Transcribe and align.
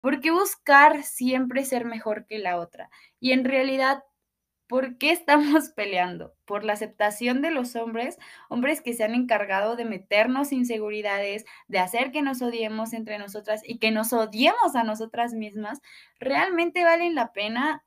¿Por 0.00 0.20
qué 0.20 0.30
buscar 0.30 1.02
siempre 1.02 1.66
ser 1.66 1.84
mejor 1.84 2.24
que 2.24 2.38
la 2.38 2.56
otra? 2.56 2.88
Y 3.20 3.32
en 3.32 3.44
realidad, 3.44 4.02
¿por 4.66 4.96
qué 4.96 5.10
estamos 5.10 5.68
peleando? 5.76 6.32
¿Por 6.46 6.64
la 6.64 6.72
aceptación 6.72 7.42
de 7.42 7.50
los 7.50 7.76
hombres? 7.76 8.16
Hombres 8.48 8.80
que 8.80 8.94
se 8.94 9.04
han 9.04 9.14
encargado 9.14 9.76
de 9.76 9.84
meternos 9.84 10.52
inseguridades, 10.52 11.44
de 11.68 11.80
hacer 11.80 12.12
que 12.12 12.22
nos 12.22 12.40
odiemos 12.40 12.94
entre 12.94 13.18
nosotras 13.18 13.60
y 13.62 13.76
que 13.76 13.90
nos 13.90 14.14
odiemos 14.14 14.74
a 14.74 14.84
nosotras 14.84 15.34
mismas. 15.34 15.82
¿Realmente 16.18 16.82
valen 16.82 17.14
la 17.14 17.34
pena? 17.34 17.84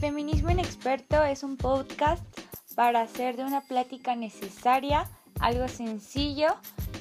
Feminismo 0.00 0.50
Inexperto 0.50 1.22
es 1.22 1.42
un 1.42 1.58
podcast 1.58 2.24
para 2.74 3.02
hacer 3.02 3.36
de 3.36 3.44
una 3.44 3.60
plática 3.60 4.16
necesaria 4.16 5.06
algo 5.42 5.66
sencillo 5.66 6.56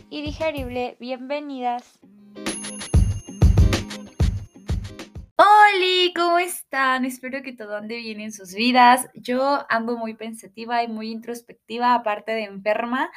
y 0.09 0.23
digerible. 0.23 0.97
Bienvenidas. 0.99 1.99
Hola, 5.37 6.11
¿cómo 6.15 6.39
están? 6.39 7.05
Espero 7.05 7.43
que 7.43 7.53
todo 7.53 7.77
ande 7.77 7.97
bien 7.97 8.19
en 8.19 8.31
sus 8.31 8.55
vidas. 8.55 9.07
Yo 9.13 9.65
ando 9.69 9.95
muy 9.95 10.15
pensativa 10.15 10.83
y 10.83 10.87
muy 10.87 11.11
introspectiva, 11.11 11.93
aparte 11.93 12.31
de 12.31 12.45
enferma. 12.45 13.11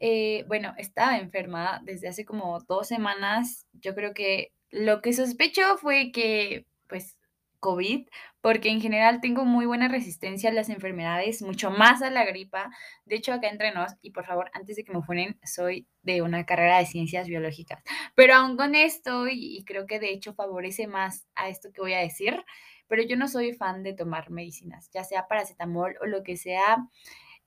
Eh, 0.00 0.44
bueno, 0.48 0.74
estaba 0.78 1.18
enferma 1.18 1.80
desde 1.84 2.08
hace 2.08 2.24
como 2.24 2.58
dos 2.60 2.88
semanas. 2.88 3.66
Yo 3.72 3.94
creo 3.94 4.14
que 4.14 4.52
lo 4.70 5.02
que 5.02 5.12
sospecho 5.12 5.76
fue 5.76 6.10
que, 6.10 6.66
pues, 6.88 7.18
COVID, 7.64 8.06
porque 8.42 8.68
en 8.68 8.82
general 8.82 9.22
tengo 9.22 9.46
muy 9.46 9.64
buena 9.64 9.88
resistencia 9.88 10.50
a 10.50 10.52
las 10.52 10.68
enfermedades, 10.68 11.40
mucho 11.40 11.70
más 11.70 12.02
a 12.02 12.10
la 12.10 12.26
gripa. 12.26 12.68
De 13.06 13.16
hecho, 13.16 13.32
acá 13.32 13.48
entre 13.48 13.72
nos, 13.72 13.92
y 14.02 14.10
por 14.10 14.26
favor, 14.26 14.50
antes 14.52 14.76
de 14.76 14.84
que 14.84 14.92
me 14.92 15.00
funen, 15.00 15.40
soy 15.42 15.88
de 16.02 16.20
una 16.20 16.44
carrera 16.44 16.78
de 16.78 16.84
ciencias 16.84 17.26
biológicas. 17.26 17.82
Pero 18.14 18.34
aún 18.34 18.58
con 18.58 18.74
esto, 18.74 19.28
y, 19.28 19.56
y 19.56 19.64
creo 19.64 19.86
que 19.86 19.98
de 19.98 20.10
hecho 20.10 20.34
favorece 20.34 20.86
más 20.86 21.26
a 21.36 21.48
esto 21.48 21.72
que 21.72 21.80
voy 21.80 21.94
a 21.94 22.00
decir, 22.00 22.44
pero 22.86 23.02
yo 23.02 23.16
no 23.16 23.28
soy 23.28 23.54
fan 23.54 23.82
de 23.82 23.94
tomar 23.94 24.30
medicinas, 24.30 24.90
ya 24.92 25.02
sea 25.02 25.26
paracetamol 25.26 25.96
o 26.02 26.06
lo 26.06 26.22
que 26.22 26.36
sea 26.36 26.86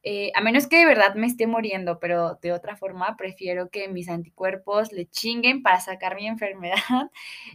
eh, 0.09 0.31
a 0.35 0.41
menos 0.41 0.67
que 0.67 0.77
de 0.77 0.85
verdad 0.85 1.15
me 1.15 1.27
esté 1.27 1.47
muriendo, 1.47 1.99
pero 1.99 2.39
de 2.41 2.53
otra 2.53 2.77
forma 2.77 3.17
prefiero 3.17 3.69
que 3.69 3.89
mis 3.89 4.07
anticuerpos 4.07 4.93
le 4.93 5.05
chinguen 5.05 5.61
para 5.61 5.81
sacar 5.81 6.15
mi 6.15 6.27
enfermedad 6.27 7.11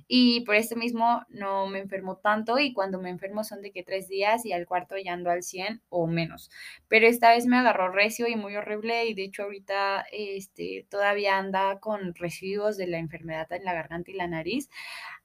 y 0.06 0.42
por 0.44 0.56
eso 0.56 0.76
mismo 0.76 1.22
no 1.30 1.66
me 1.66 1.78
enfermo 1.78 2.18
tanto 2.18 2.58
y 2.58 2.74
cuando 2.74 3.00
me 3.00 3.08
enfermo 3.08 3.42
son 3.42 3.62
de 3.62 3.72
que 3.72 3.82
tres 3.82 4.06
días 4.06 4.44
y 4.44 4.52
al 4.52 4.66
cuarto 4.66 4.96
ya 4.98 5.14
ando 5.14 5.30
al 5.30 5.42
100 5.42 5.80
o 5.88 6.06
menos. 6.06 6.50
Pero 6.88 7.06
esta 7.06 7.30
vez 7.30 7.46
me 7.46 7.56
agarró 7.56 7.90
recio 7.90 8.28
y 8.28 8.36
muy 8.36 8.54
horrible 8.54 9.06
y 9.06 9.14
de 9.14 9.24
hecho 9.24 9.44
ahorita 9.44 10.04
este, 10.12 10.86
todavía 10.90 11.38
anda 11.38 11.80
con 11.80 12.14
residuos 12.14 12.76
de 12.76 12.86
la 12.86 12.98
enfermedad 12.98 13.50
en 13.50 13.64
la 13.64 13.72
garganta 13.72 14.10
y 14.10 14.14
la 14.14 14.26
nariz. 14.26 14.68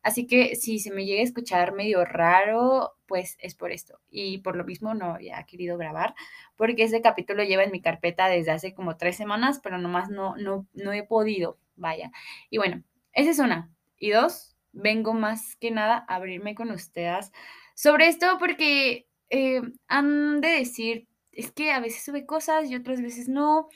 Así 0.03 0.27
que 0.27 0.55
si 0.55 0.79
se 0.79 0.91
me 0.91 1.05
llega 1.05 1.21
a 1.21 1.25
escuchar 1.25 1.73
medio 1.73 2.05
raro, 2.05 2.95
pues 3.07 3.37
es 3.39 3.55
por 3.55 3.71
esto. 3.71 3.99
Y 4.09 4.39
por 4.39 4.55
lo 4.55 4.63
mismo 4.63 4.93
no 4.93 5.13
había 5.13 5.43
querido 5.43 5.77
grabar, 5.77 6.15
porque 6.55 6.83
ese 6.83 7.01
capítulo 7.01 7.43
lleva 7.43 7.63
en 7.63 7.71
mi 7.71 7.81
carpeta 7.81 8.27
desde 8.27 8.51
hace 8.51 8.73
como 8.73 8.97
tres 8.97 9.17
semanas, 9.17 9.59
pero 9.61 9.77
nomás 9.77 10.09
no, 10.09 10.35
no, 10.37 10.67
no 10.73 10.93
he 10.93 11.03
podido, 11.03 11.57
vaya. 11.75 12.11
Y 12.49 12.57
bueno, 12.57 12.83
esa 13.13 13.31
es 13.31 13.39
una. 13.39 13.71
Y 13.97 14.11
dos, 14.11 14.55
vengo 14.71 15.13
más 15.13 15.55
que 15.55 15.71
nada 15.71 16.05
a 16.07 16.15
abrirme 16.15 16.55
con 16.55 16.71
ustedes 16.71 17.31
sobre 17.73 18.07
esto 18.07 18.37
porque 18.39 19.07
eh, 19.29 19.61
han 19.87 20.41
de 20.41 20.49
decir, 20.49 21.07
es 21.31 21.51
que 21.51 21.71
a 21.71 21.79
veces 21.79 22.03
sube 22.03 22.25
cosas 22.25 22.69
y 22.69 22.75
otras 22.75 23.01
veces 23.01 23.29
no. 23.29 23.69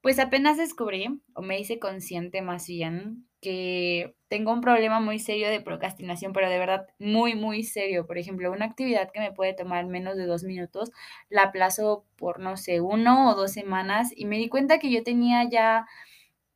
Pues 0.00 0.18
apenas 0.18 0.56
descubrí, 0.56 1.20
o 1.34 1.42
me 1.42 1.58
hice 1.60 1.78
consciente 1.78 2.40
más 2.40 2.66
bien, 2.66 3.27
que 3.40 4.14
tengo 4.28 4.52
un 4.52 4.60
problema 4.60 5.00
muy 5.00 5.18
serio 5.18 5.48
de 5.48 5.60
procrastinación, 5.60 6.32
pero 6.32 6.50
de 6.50 6.58
verdad 6.58 6.86
muy, 6.98 7.34
muy 7.34 7.62
serio. 7.62 8.06
Por 8.06 8.18
ejemplo, 8.18 8.50
una 8.52 8.66
actividad 8.66 9.10
que 9.12 9.20
me 9.20 9.32
puede 9.32 9.54
tomar 9.54 9.86
menos 9.86 10.16
de 10.16 10.26
dos 10.26 10.44
minutos, 10.44 10.90
la 11.28 11.44
aplazo 11.44 12.04
por, 12.16 12.40
no 12.40 12.56
sé, 12.56 12.80
uno 12.80 13.30
o 13.30 13.34
dos 13.34 13.52
semanas 13.52 14.10
y 14.14 14.26
me 14.26 14.38
di 14.38 14.48
cuenta 14.48 14.78
que 14.78 14.90
yo 14.90 15.02
tenía 15.02 15.48
ya 15.48 15.86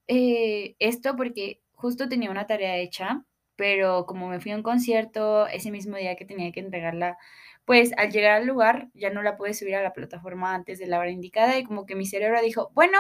eh, 0.09 0.77
esto 0.79 1.17
porque 1.17 1.61
justo 1.73 2.09
tenía 2.09 2.31
una 2.31 2.47
tarea 2.47 2.77
hecha, 2.77 3.25
pero 3.57 4.07
como 4.07 4.29
me 4.29 4.41
fui 4.41 4.53
a 4.53 4.57
un 4.57 4.63
concierto 4.63 5.47
ese 5.49 5.71
mismo 5.71 5.97
día 5.97 6.17
que 6.17 6.25
tenía 6.25 6.53
que 6.53 6.61
entregarla, 6.61 7.19
pues 7.65 7.93
al 7.97 8.11
llegar 8.11 8.33
al 8.33 8.47
lugar 8.47 8.89
ya 8.95 9.11
no 9.11 9.23
la 9.23 9.37
pude 9.37 9.55
subir 9.55 9.77
a 9.77 9.83
la 9.83 9.93
plataforma 9.93 10.55
antes 10.55 10.79
de 10.79 10.87
la 10.87 10.99
hora 10.99 11.11
indicada 11.11 11.59
y 11.59 11.65
como 11.65 11.87
que 11.87 11.95
mi 11.95 12.07
cerebro 12.07 12.41
dijo, 12.43 12.71
bueno, 12.75 12.99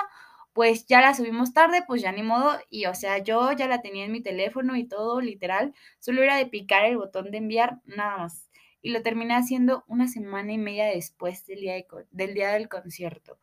pues 0.52 0.86
ya 0.86 1.00
la 1.00 1.14
subimos 1.14 1.52
tarde, 1.52 1.82
pues 1.86 2.02
ya 2.02 2.12
ni 2.12 2.22
modo. 2.22 2.58
Y 2.70 2.86
o 2.86 2.94
sea, 2.94 3.18
yo 3.18 3.52
ya 3.52 3.68
la 3.68 3.82
tenía 3.82 4.04
en 4.04 4.12
mi 4.12 4.22
teléfono 4.22 4.76
y 4.76 4.84
todo, 4.84 5.20
literal. 5.20 5.74
Solo 5.98 6.22
era 6.22 6.36
de 6.36 6.46
picar 6.46 6.84
el 6.84 6.98
botón 6.98 7.30
de 7.30 7.38
enviar, 7.38 7.80
nada 7.84 8.18
más. 8.18 8.48
Y 8.82 8.90
lo 8.90 9.02
terminé 9.02 9.34
haciendo 9.34 9.84
una 9.88 10.08
semana 10.08 10.52
y 10.52 10.58
media 10.58 10.86
después 10.86 11.46
del 11.46 11.60
día, 11.60 11.74
del, 12.10 12.34
día 12.34 12.50
del 12.52 12.68
concierto. 12.68 13.38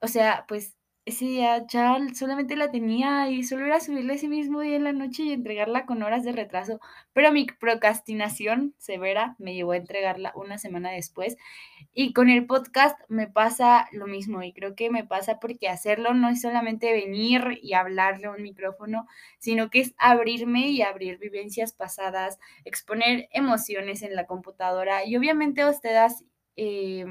O 0.00 0.08
sea, 0.08 0.44
pues 0.48 0.77
ese 1.08 1.24
día 1.24 1.66
ya 1.66 1.96
solamente 2.14 2.54
la 2.54 2.70
tenía 2.70 3.30
y 3.30 3.42
solo 3.42 3.64
era 3.64 3.80
subirla 3.80 4.12
ese 4.12 4.28
mismo 4.28 4.60
día 4.60 4.76
en 4.76 4.84
la 4.84 4.92
noche 4.92 5.22
y 5.22 5.32
entregarla 5.32 5.86
con 5.86 6.02
horas 6.02 6.22
de 6.22 6.32
retraso, 6.32 6.80
pero 7.14 7.32
mi 7.32 7.46
procrastinación 7.46 8.74
severa 8.76 9.34
me 9.38 9.54
llevó 9.54 9.72
a 9.72 9.78
entregarla 9.78 10.32
una 10.36 10.58
semana 10.58 10.90
después 10.90 11.36
y 11.94 12.12
con 12.12 12.28
el 12.28 12.46
podcast 12.46 12.98
me 13.08 13.26
pasa 13.26 13.88
lo 13.92 14.06
mismo 14.06 14.42
y 14.42 14.52
creo 14.52 14.74
que 14.74 14.90
me 14.90 15.04
pasa 15.04 15.40
porque 15.40 15.68
hacerlo 15.68 16.12
no 16.12 16.28
es 16.28 16.42
solamente 16.42 16.92
venir 16.92 17.58
y 17.62 17.72
hablarle 17.72 18.26
a 18.26 18.32
un 18.32 18.42
micrófono, 18.42 19.06
sino 19.38 19.70
que 19.70 19.80
es 19.80 19.94
abrirme 19.96 20.68
y 20.68 20.82
abrir 20.82 21.18
vivencias 21.18 21.72
pasadas, 21.72 22.38
exponer 22.64 23.28
emociones 23.32 24.02
en 24.02 24.14
la 24.14 24.26
computadora 24.26 25.04
y 25.06 25.16
obviamente 25.16 25.64
ustedes... 25.68 26.24
Eh, 26.56 27.06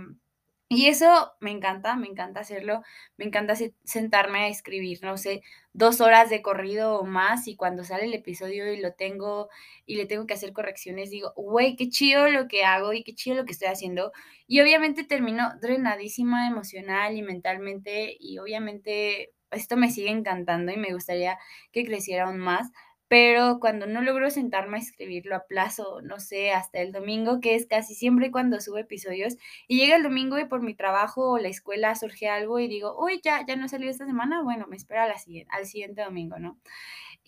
y 0.70 0.88
eso 0.88 1.32
me 1.40 1.52
encanta, 1.52 1.96
me 1.96 2.08
encanta 2.08 2.42
hacerlo, 2.42 2.82
me 3.16 3.26
encanta 3.26 3.56
sentarme 3.86 4.40
a 4.40 4.48
escribir, 4.50 5.00
no 5.02 5.16
sé, 5.18 5.42
dos 5.72 6.02
horas 6.02 6.30
de 6.30 6.42
corrido 6.42 7.00
o 7.00 7.06
más 7.06 7.48
y 7.48 7.56
cuando 7.56 7.86
sale 7.86 8.06
el 8.06 8.14
episodio 8.14 8.74
y 8.74 8.82
lo 8.82 8.94
tengo 8.94 9.48
y 9.86 9.96
le 9.96 10.06
tengo 10.06 10.28
que 10.28 10.34
hacer 10.34 10.52
correcciones, 10.52 11.10
digo, 11.10 11.32
güey, 11.38 11.78
qué 11.78 11.90
chido 11.90 12.28
lo 12.30 12.48
que 12.50 12.66
hago 12.66 12.92
y 12.92 13.04
qué 13.04 13.16
chido 13.16 13.38
lo 13.38 13.46
que 13.46 13.54
estoy 13.54 13.70
haciendo. 13.70 14.12
Y 14.46 14.60
obviamente 14.60 15.06
termino 15.06 15.54
drenadísima 15.62 16.48
emocional 16.48 17.16
y 17.16 17.22
mentalmente 17.22 18.18
y 18.20 18.38
obviamente 18.40 19.32
esto 19.52 19.78
me 19.78 19.90
sigue 19.92 20.10
encantando 20.10 20.72
y 20.74 20.78
me 20.78 20.94
gustaría 20.94 21.38
que 21.72 21.86
creciera 21.86 22.26
aún 22.26 22.40
más, 22.40 22.70
pero 23.08 23.60
cuando 23.60 23.88
no 23.88 24.02
logro 24.02 24.30
sentarme 24.30 24.78
a 24.78 24.82
escribirlo 24.82 25.36
a 25.36 25.46
plazo, 25.48 26.02
no 26.02 26.20
sé, 26.20 26.52
hasta 26.52 26.80
el 26.80 26.92
domingo, 26.92 27.40
que 27.40 27.56
es 27.56 27.66
casi 27.66 27.96
siempre 27.96 28.32
cuando 28.32 28.60
subo 28.60 28.78
episodios, 28.78 29.38
y 29.68 29.80
llega 29.80 29.96
el 29.96 30.04
domingo 30.04 30.38
y 30.40 30.46
por 30.46 30.62
mi 30.62 30.76
trabajo 30.76 31.32
o 31.32 31.38
la 31.38 31.48
escuela 31.48 31.96
surge 31.96 32.28
algo 32.30 32.60
y 32.60 32.68
digo, 32.68 32.96
uy, 33.00 33.22
ya, 33.24 33.46
ya 33.48 33.56
no 33.56 33.68
salió 33.68 33.90
esta 33.90 34.06
semana, 34.06 34.42
bueno, 34.42 34.68
me 34.68 34.76
espera 34.76 35.08
la 35.08 35.16
al 35.50 35.66
siguiente 35.66 36.02
domingo, 36.04 36.38
¿no? 36.40 36.58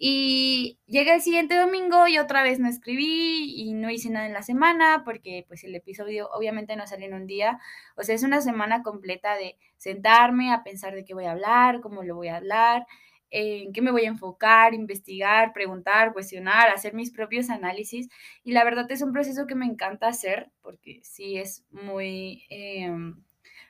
Y 0.02 0.80
llega 0.88 1.14
el 1.14 1.22
siguiente 1.22 1.56
domingo 1.56 2.08
y 2.08 2.20
otra 2.20 2.42
vez 2.42 2.60
no 2.60 2.70
escribí 2.70 3.54
y 3.62 3.74
no 3.74 3.90
hice 3.90 4.10
nada 4.10 4.28
en 4.28 4.34
la 4.34 4.44
semana 4.44 5.04
porque 5.04 5.44
pues 5.48 5.66
el 5.66 5.76
episodio 5.76 6.30
obviamente 6.32 6.78
no 6.78 6.88
sale 6.88 7.06
en 7.06 7.14
un 7.14 7.28
día. 7.28 7.60
O 7.98 8.04
sea, 8.04 8.16
es 8.16 8.24
una 8.24 8.40
semana 8.40 8.82
completa 8.82 9.36
de 9.36 9.58
sentarme 9.78 10.54
a 10.54 10.64
pensar 10.64 10.96
de 10.96 11.04
qué 11.04 11.14
voy 11.14 11.26
a 11.26 11.32
hablar, 11.32 11.82
cómo 11.82 12.04
lo 12.04 12.16
voy 12.16 12.30
a 12.30 12.38
hablar 12.38 12.88
en 13.32 13.74
qué 13.74 13.82
me 13.82 13.92
voy 13.92 14.06
a 14.06 14.10
enfocar, 14.10 14.74
investigar, 14.74 15.54
preguntar, 15.54 16.14
cuestionar, 16.14 16.70
hacer 16.70 16.94
mis 16.94 17.12
propios 17.12 17.50
análisis. 17.50 18.10
Y 18.44 18.54
la 18.54 18.64
verdad 18.64 18.92
es 18.92 19.02
un 19.02 19.14
proceso 19.14 19.48
que 19.48 19.56
me 19.56 19.66
encanta 19.66 20.08
hacer 20.08 20.52
porque 20.62 21.00
sí 21.04 21.38
es 21.38 21.66
muy 21.72 22.44
em, 22.50 23.24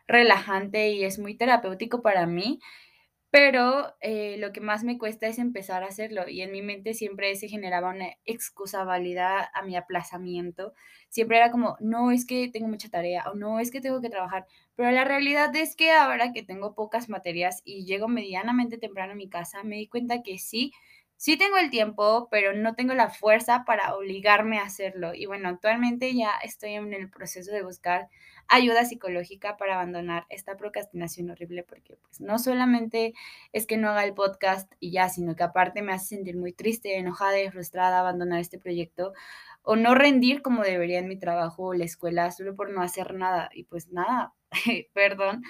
relajante 0.08 0.90
y 0.92 1.04
es 1.04 1.20
muy 1.20 1.36
terapéutico 1.36 2.02
para 2.02 2.26
mí 2.26 2.60
pero 3.32 3.96
eh, 4.02 4.38
lo 4.40 4.52
que 4.52 4.62
más 4.62 4.84
me 4.84 4.98
cuesta 4.98 5.28
es 5.28 5.38
empezar 5.38 5.84
a 5.84 5.88
hacerlo 5.88 6.28
y 6.28 6.42
en 6.42 6.52
mi 6.52 6.62
mente 6.64 6.94
siempre 6.96 7.36
se 7.36 7.48
generaba 7.48 7.92
una 7.92 8.08
excusa 8.26 8.84
válida 8.84 9.52
a 9.54 9.62
mi 9.64 9.76
aplazamiento. 9.76 10.74
Siempre 11.10 11.38
era 11.38 11.52
como, 11.52 11.78
no 11.80 12.12
es 12.12 12.26
que 12.26 12.50
tengo 12.50 12.68
mucha 12.68 12.90
tarea 12.90 13.26
o 13.32 13.36
no 13.36 13.60
es 13.60 13.70
que 13.72 13.82
tengo 13.82 14.02
que 14.02 14.10
trabajar, 14.10 14.48
pero 14.76 14.92
la 14.92 15.06
realidad 15.06 15.56
es 15.56 15.76
que 15.76 15.92
ahora 15.92 16.32
que 16.34 16.44
tengo 16.44 16.74
pocas 16.74 17.10
materias 17.10 17.62
y 17.66 17.86
llego 17.86 18.08
medianamente 18.08 18.78
temprano 18.78 19.14
a 19.14 19.16
mi 19.16 19.30
casa, 19.30 19.64
me 19.64 19.76
di 19.78 19.88
cuenta 19.88 20.24
que 20.24 20.40
sí, 20.40 20.72
sí 21.20 21.38
tengo 21.38 21.58
el 21.58 21.70
tiempo, 21.70 22.30
pero 22.32 22.54
no 22.54 22.76
tengo 22.76 22.94
la 22.94 23.10
fuerza 23.10 23.66
para 23.66 23.94
obligarme 23.94 24.58
a 24.58 24.64
hacerlo. 24.64 25.14
Y 25.14 25.26
bueno, 25.26 25.50
actualmente 25.50 26.16
ya 26.16 26.32
estoy 26.42 26.76
en 26.76 26.94
el 26.94 27.10
proceso 27.10 27.52
de 27.52 27.62
buscar 27.62 28.08
ayuda 28.48 28.86
psicológica 28.86 29.58
para 29.58 29.76
abandonar 29.76 30.26
esta 30.30 30.56
procrastinación 30.56 31.30
horrible, 31.30 31.64
porque 31.64 31.98
pues 31.98 32.22
no 32.22 32.40
solamente 32.40 33.14
es 33.52 33.68
que 33.68 33.76
no 33.76 33.90
haga 33.90 34.06
el 34.06 34.14
podcast 34.14 34.72
y 34.80 34.92
ya, 34.92 35.10
sino 35.10 35.36
que 35.36 35.44
aparte 35.44 35.82
me 35.82 35.92
hace 35.92 36.16
sentir 36.16 36.38
muy 36.38 36.54
triste, 36.54 36.98
enojada 36.98 37.38
y 37.42 37.52
frustrada 37.52 38.00
abandonar 38.00 38.40
este 38.40 38.58
proyecto 38.58 39.12
o 39.62 39.76
no 39.76 39.96
rendir 39.96 40.42
como 40.42 40.64
debería 40.64 41.00
en 41.00 41.10
mi 41.10 41.20
trabajo 41.20 41.66
o 41.66 41.74
la 41.74 41.84
escuela 41.84 42.32
solo 42.32 42.56
por 42.56 42.72
no 42.72 42.82
hacer 42.82 43.14
nada. 43.14 43.50
Y 43.54 43.66
pues 43.66 43.90
nada, 43.90 44.34
perdón, 44.94 45.44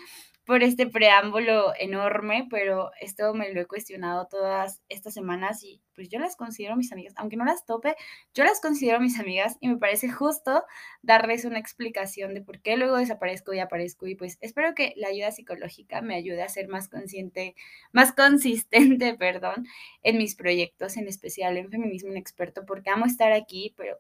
por 0.50 0.64
este 0.64 0.88
preámbulo 0.88 1.74
enorme, 1.78 2.48
pero 2.50 2.90
esto 3.00 3.36
me 3.36 3.54
lo 3.54 3.62
he 3.62 3.68
cuestionado 3.68 4.26
todas 4.26 4.82
estas 4.90 5.14
semanas 5.14 5.64
y 5.64 5.80
pues 5.94 6.10
yo 6.10 6.18
las 6.18 6.36
considero 6.36 6.76
mis 6.76 6.92
amigas, 6.92 7.14
aunque 7.18 7.38
no 7.38 7.46
las 7.46 7.68
tope, 7.68 7.96
yo 8.34 8.44
las 8.44 8.60
considero 8.60 9.00
mis 9.00 9.20
amigas 9.20 9.58
y 9.60 9.68
me 9.68 9.78
parece 9.78 10.10
justo 10.10 10.64
darles 11.04 11.46
una 11.46 11.60
explicación 11.60 12.34
de 12.34 12.42
por 12.42 12.62
qué 12.62 12.78
luego 12.78 12.98
desaparezco 12.98 13.54
y 13.54 13.60
aparezco 13.60 14.08
y 14.08 14.16
pues 14.16 14.40
espero 14.42 14.74
que 14.74 14.94
la 14.98 15.10
ayuda 15.10 15.30
psicológica 15.30 16.02
me 16.02 16.16
ayude 16.16 16.42
a 16.42 16.50
ser 16.50 16.68
más 16.68 16.90
consciente, 16.90 17.54
más 17.92 18.12
consistente, 18.12 19.14
perdón, 19.20 19.68
en 20.02 20.18
mis 20.18 20.34
proyectos, 20.34 20.98
en 20.98 21.08
especial 21.08 21.58
en 21.58 21.70
feminismo 21.70 22.10
en 22.10 22.18
experto, 22.18 22.66
porque 22.66 22.90
amo 22.90 23.06
estar 23.06 23.34
aquí, 23.34 23.76
pero 23.78 24.00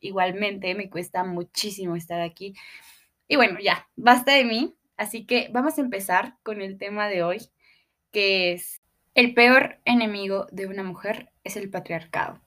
igualmente 0.00 0.74
me 0.74 0.88
cuesta 0.88 1.24
muchísimo 1.24 1.94
estar 1.94 2.22
aquí. 2.22 2.54
Y 3.28 3.36
bueno, 3.36 3.58
ya, 3.60 3.86
basta 3.96 4.32
de 4.32 4.44
mí. 4.44 4.74
Así 5.00 5.24
que 5.24 5.48
vamos 5.50 5.78
a 5.78 5.80
empezar 5.80 6.36
con 6.42 6.60
el 6.60 6.76
tema 6.76 7.08
de 7.08 7.22
hoy, 7.22 7.38
que 8.12 8.52
es 8.52 8.82
el 9.14 9.32
peor 9.32 9.78
enemigo 9.86 10.46
de 10.52 10.66
una 10.66 10.82
mujer 10.82 11.30
es 11.42 11.56
el 11.56 11.70
patriarcado. 11.70 12.38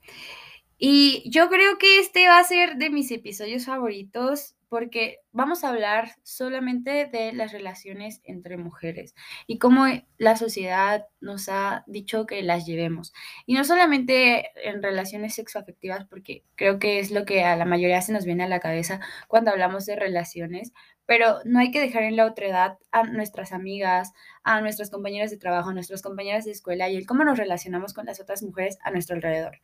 Y 0.78 1.28
yo 1.28 1.48
creo 1.48 1.78
que 1.78 1.98
este 1.98 2.28
va 2.28 2.38
a 2.38 2.44
ser 2.44 2.76
de 2.76 2.90
mis 2.90 3.10
episodios 3.10 3.64
favoritos 3.64 4.54
porque 4.74 5.20
vamos 5.30 5.62
a 5.62 5.68
hablar 5.68 6.16
solamente 6.24 7.06
de 7.06 7.32
las 7.32 7.52
relaciones 7.52 8.20
entre 8.24 8.56
mujeres 8.56 9.14
y 9.46 9.60
cómo 9.60 9.84
la 10.18 10.34
sociedad 10.34 11.06
nos 11.20 11.48
ha 11.48 11.84
dicho 11.86 12.26
que 12.26 12.42
las 12.42 12.66
llevemos. 12.66 13.12
Y 13.46 13.54
no 13.54 13.62
solamente 13.62 14.50
en 14.68 14.82
relaciones 14.82 15.36
sexoafectivas, 15.36 16.06
porque 16.06 16.42
creo 16.56 16.80
que 16.80 16.98
es 16.98 17.12
lo 17.12 17.24
que 17.24 17.44
a 17.44 17.54
la 17.54 17.64
mayoría 17.64 18.02
se 18.02 18.12
nos 18.12 18.24
viene 18.24 18.42
a 18.42 18.48
la 18.48 18.58
cabeza 18.58 18.98
cuando 19.28 19.52
hablamos 19.52 19.86
de 19.86 19.94
relaciones, 19.94 20.72
pero 21.06 21.38
no 21.44 21.60
hay 21.60 21.70
que 21.70 21.80
dejar 21.80 22.02
en 22.02 22.16
la 22.16 22.26
otredad 22.26 22.76
a 22.90 23.04
nuestras 23.04 23.52
amigas, 23.52 24.12
a 24.42 24.60
nuestras 24.60 24.90
compañeras 24.90 25.30
de 25.30 25.36
trabajo, 25.36 25.70
a 25.70 25.74
nuestras 25.74 26.02
compañeras 26.02 26.46
de 26.46 26.50
escuela 26.50 26.88
y 26.88 26.96
el 26.96 27.06
cómo 27.06 27.22
nos 27.22 27.38
relacionamos 27.38 27.94
con 27.94 28.06
las 28.06 28.20
otras 28.20 28.42
mujeres 28.42 28.76
a 28.82 28.90
nuestro 28.90 29.14
alrededor. 29.14 29.60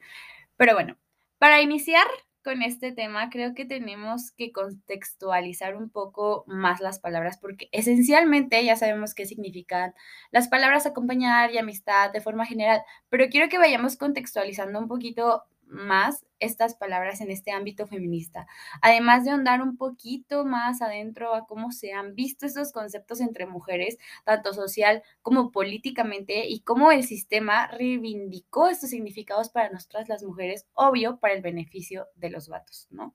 Pero 0.57 0.75
bueno, 0.75 0.99
para 1.39 1.61
iniciar 1.63 2.07
con 2.43 2.63
este 2.63 2.93
tema, 2.93 3.31
creo 3.31 3.55
que 3.55 3.65
tenemos 3.65 4.33
que 4.33 4.53
contextualizar 4.53 5.77
un 5.77 5.91
poco 5.91 6.45
más 6.47 6.81
las 6.81 6.99
palabras, 6.99 7.39
porque 7.39 7.69
esencialmente 7.73 8.65
ya 8.65 8.77
sabemos 8.77 9.15
qué 9.15 9.27
significan 9.27 9.95
las 10.31 10.49
palabras 10.49 10.87
acompañar 10.87 11.53
y 11.53 11.59
amistad 11.59 12.11
de 12.13 12.21
forma 12.21 12.47
general, 12.47 12.83
pero 13.09 13.29
quiero 13.29 13.49
que 13.49 13.59
vayamos 13.59 13.97
contextualizando 13.97 14.79
un 14.79 14.89
poquito 14.89 15.45
más 15.71 16.27
estas 16.41 16.75
palabras 16.75 17.21
en 17.21 17.31
este 17.31 17.53
ámbito 17.53 17.87
feminista, 17.87 18.47
además 18.81 19.25
de 19.25 19.31
ahondar 19.31 19.61
un 19.63 19.77
poquito 19.77 20.45
más 20.45 20.81
adentro 20.81 21.35
a 21.35 21.47
cómo 21.47 21.71
se 21.71 21.93
han 21.93 22.15
visto 22.15 22.47
estos 22.47 22.73
conceptos 22.73 23.21
entre 23.21 23.47
mujeres, 23.47 23.99
tanto 24.25 24.55
social 24.55 25.03
como 25.23 25.51
políticamente, 25.53 26.49
y 26.49 26.61
cómo 26.61 26.93
el 26.93 27.05
sistema 27.05 27.67
reivindicó 27.67 28.69
estos 28.69 28.91
significados 28.91 29.51
para 29.51 29.71
nosotras 29.71 30.09
las 30.09 30.23
mujeres, 30.23 30.67
obvio, 30.73 31.19
para 31.19 31.35
el 31.35 31.43
beneficio 31.43 32.09
de 32.15 32.31
los 32.31 32.49
vatos, 32.49 32.89
¿no? 32.91 33.15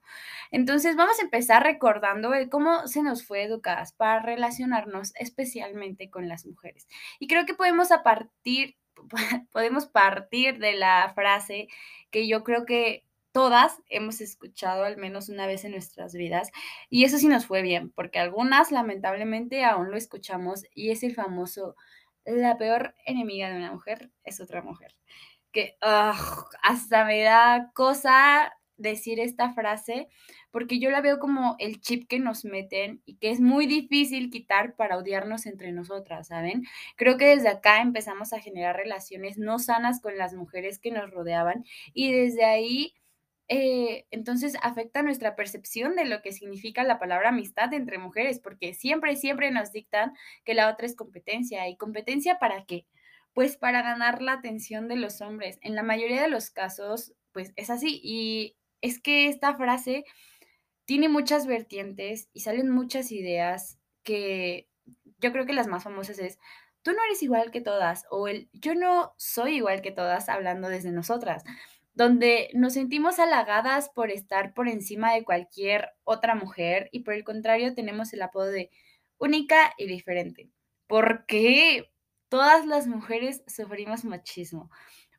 Entonces 0.52 0.96
vamos 0.96 1.20
a 1.20 1.24
empezar 1.24 1.64
recordando 1.64 2.32
cómo 2.50 2.88
se 2.88 3.02
nos 3.02 3.26
fue 3.26 3.44
educadas 3.44 3.94
para 3.94 4.22
relacionarnos 4.22 5.14
especialmente 5.16 6.10
con 6.10 6.28
las 6.28 6.46
mujeres. 6.46 6.88
Y 7.20 7.28
creo 7.28 7.46
que 7.46 7.54
podemos 7.54 7.92
a 7.92 8.04
partir 8.04 8.78
podemos 9.52 9.88
partir 9.88 10.60
de 10.60 10.74
la 10.74 11.12
frase 11.16 11.68
que 12.12 12.28
yo 12.28 12.44
creo 12.44 12.66
que 12.66 13.06
todas 13.32 13.82
hemos 13.90 14.22
escuchado 14.22 14.86
al 14.86 14.96
menos 14.96 15.28
una 15.28 15.46
vez 15.46 15.66
en 15.66 15.72
nuestras 15.72 16.14
vidas 16.14 16.52
y 16.90 17.04
eso 17.04 17.18
sí 17.18 17.28
nos 17.28 17.46
fue 17.46 17.62
bien, 17.62 17.92
porque 17.92 18.20
algunas 18.20 18.72
lamentablemente 18.72 19.66
aún 19.66 19.92
lo 19.92 19.98
escuchamos 19.98 20.64
y 20.74 20.92
es 20.92 21.04
el 21.04 21.14
famoso, 21.14 21.76
la 22.24 22.58
peor 22.58 22.96
enemiga 23.06 23.50
de 23.50 23.58
una 23.58 23.74
mujer 23.74 24.10
es 24.24 24.40
otra 24.40 24.62
mujer, 24.62 24.96
que 25.52 25.78
hasta 25.82 27.04
me 27.04 27.24
da 27.24 27.72
cosa 27.74 28.54
decir 28.78 29.20
esta 29.20 29.54
frase 29.54 30.08
porque 30.56 30.80
yo 30.80 30.90
la 30.90 31.02
veo 31.02 31.20
como 31.20 31.58
el 31.60 31.82
chip 31.82 32.08
que 32.08 32.18
nos 32.18 32.46
meten 32.46 33.02
y 33.06 33.18
que 33.18 33.30
es 33.30 33.42
muy 33.42 33.68
difícil 33.68 34.30
quitar 34.30 34.78
para 34.78 34.98
odiarnos 34.98 35.48
entre 35.48 35.74
nosotras, 35.74 36.30
¿saben? 36.30 36.64
Creo 36.96 37.18
que 37.18 37.26
desde 37.26 37.50
acá 37.50 37.82
empezamos 37.82 38.32
a 38.32 38.40
generar 38.40 38.78
relaciones 38.78 39.38
no 39.38 39.60
sanas 39.60 40.00
con 40.00 40.18
las 40.18 40.34
mujeres 40.34 40.80
que 40.80 40.92
nos 40.92 41.12
rodeaban 41.12 41.66
y 41.94 42.14
desde 42.14 42.46
ahí 42.46 42.94
eh, 43.50 44.06
entonces 44.12 44.56
afecta 44.62 45.04
nuestra 45.04 45.36
percepción 45.36 45.98
de 45.98 46.06
lo 46.06 46.22
que 46.22 46.32
significa 46.32 46.86
la 46.86 47.00
palabra 47.00 47.30
amistad 47.32 47.74
entre 47.74 47.98
mujeres, 47.98 48.40
porque 48.40 48.74
siempre, 48.74 49.18
siempre 49.18 49.52
nos 49.52 49.74
dictan 49.74 50.14
que 50.46 50.54
la 50.54 50.70
otra 50.72 50.86
es 50.86 50.96
competencia. 50.96 51.68
¿Y 51.68 51.76
competencia 51.76 52.40
para 52.40 52.64
qué? 52.64 52.86
Pues 53.34 53.58
para 53.58 53.82
ganar 53.82 54.22
la 54.22 54.32
atención 54.32 54.88
de 54.88 54.96
los 54.96 55.20
hombres. 55.20 55.60
En 55.62 55.76
la 55.76 55.84
mayoría 55.84 56.22
de 56.22 56.30
los 56.30 56.50
casos, 56.50 57.14
pues 57.34 57.52
es 57.58 57.70
así. 57.70 58.00
Y 58.02 58.56
es 58.86 59.02
que 59.02 59.28
esta 59.28 59.56
frase 59.56 60.06
tiene 60.86 61.10
muchas 61.10 61.48
vertientes 61.48 62.30
y 62.34 62.42
salen 62.42 62.70
muchas 62.70 63.12
ideas 63.12 63.80
que 64.04 64.70
yo 65.20 65.32
creo 65.32 65.46
que 65.46 65.54
las 65.54 65.68
más 65.68 65.84
famosas 65.84 66.20
es, 66.20 66.40
tú 66.82 66.92
no 66.92 67.04
eres 67.06 67.24
igual 67.24 67.52
que 67.52 67.62
todas 67.62 68.06
o 68.12 68.28
el 68.28 68.50
yo 68.54 68.76
no 68.76 69.14
soy 69.18 69.56
igual 69.58 69.82
que 69.82 69.92
todas 69.92 70.30
hablando 70.30 70.70
desde 70.70 70.92
nosotras, 70.92 71.44
donde 71.94 72.50
nos 72.54 72.74
sentimos 72.74 73.20
halagadas 73.20 73.90
por 73.90 74.12
estar 74.12 74.54
por 74.54 74.68
encima 74.68 75.14
de 75.14 75.24
cualquier 75.24 75.90
otra 76.04 76.36
mujer 76.36 76.90
y 76.92 77.02
por 77.02 77.14
el 77.14 77.24
contrario 77.24 77.74
tenemos 77.74 78.14
el 78.14 78.22
apodo 78.22 78.48
de 78.48 78.70
única 79.18 79.74
y 79.78 79.88
diferente. 79.88 80.50
¿Por 80.88 81.26
qué 81.26 81.92
todas 82.30 82.66
las 82.66 82.86
mujeres 82.88 83.44
sufrimos 83.48 84.04
machismo? 84.06 84.70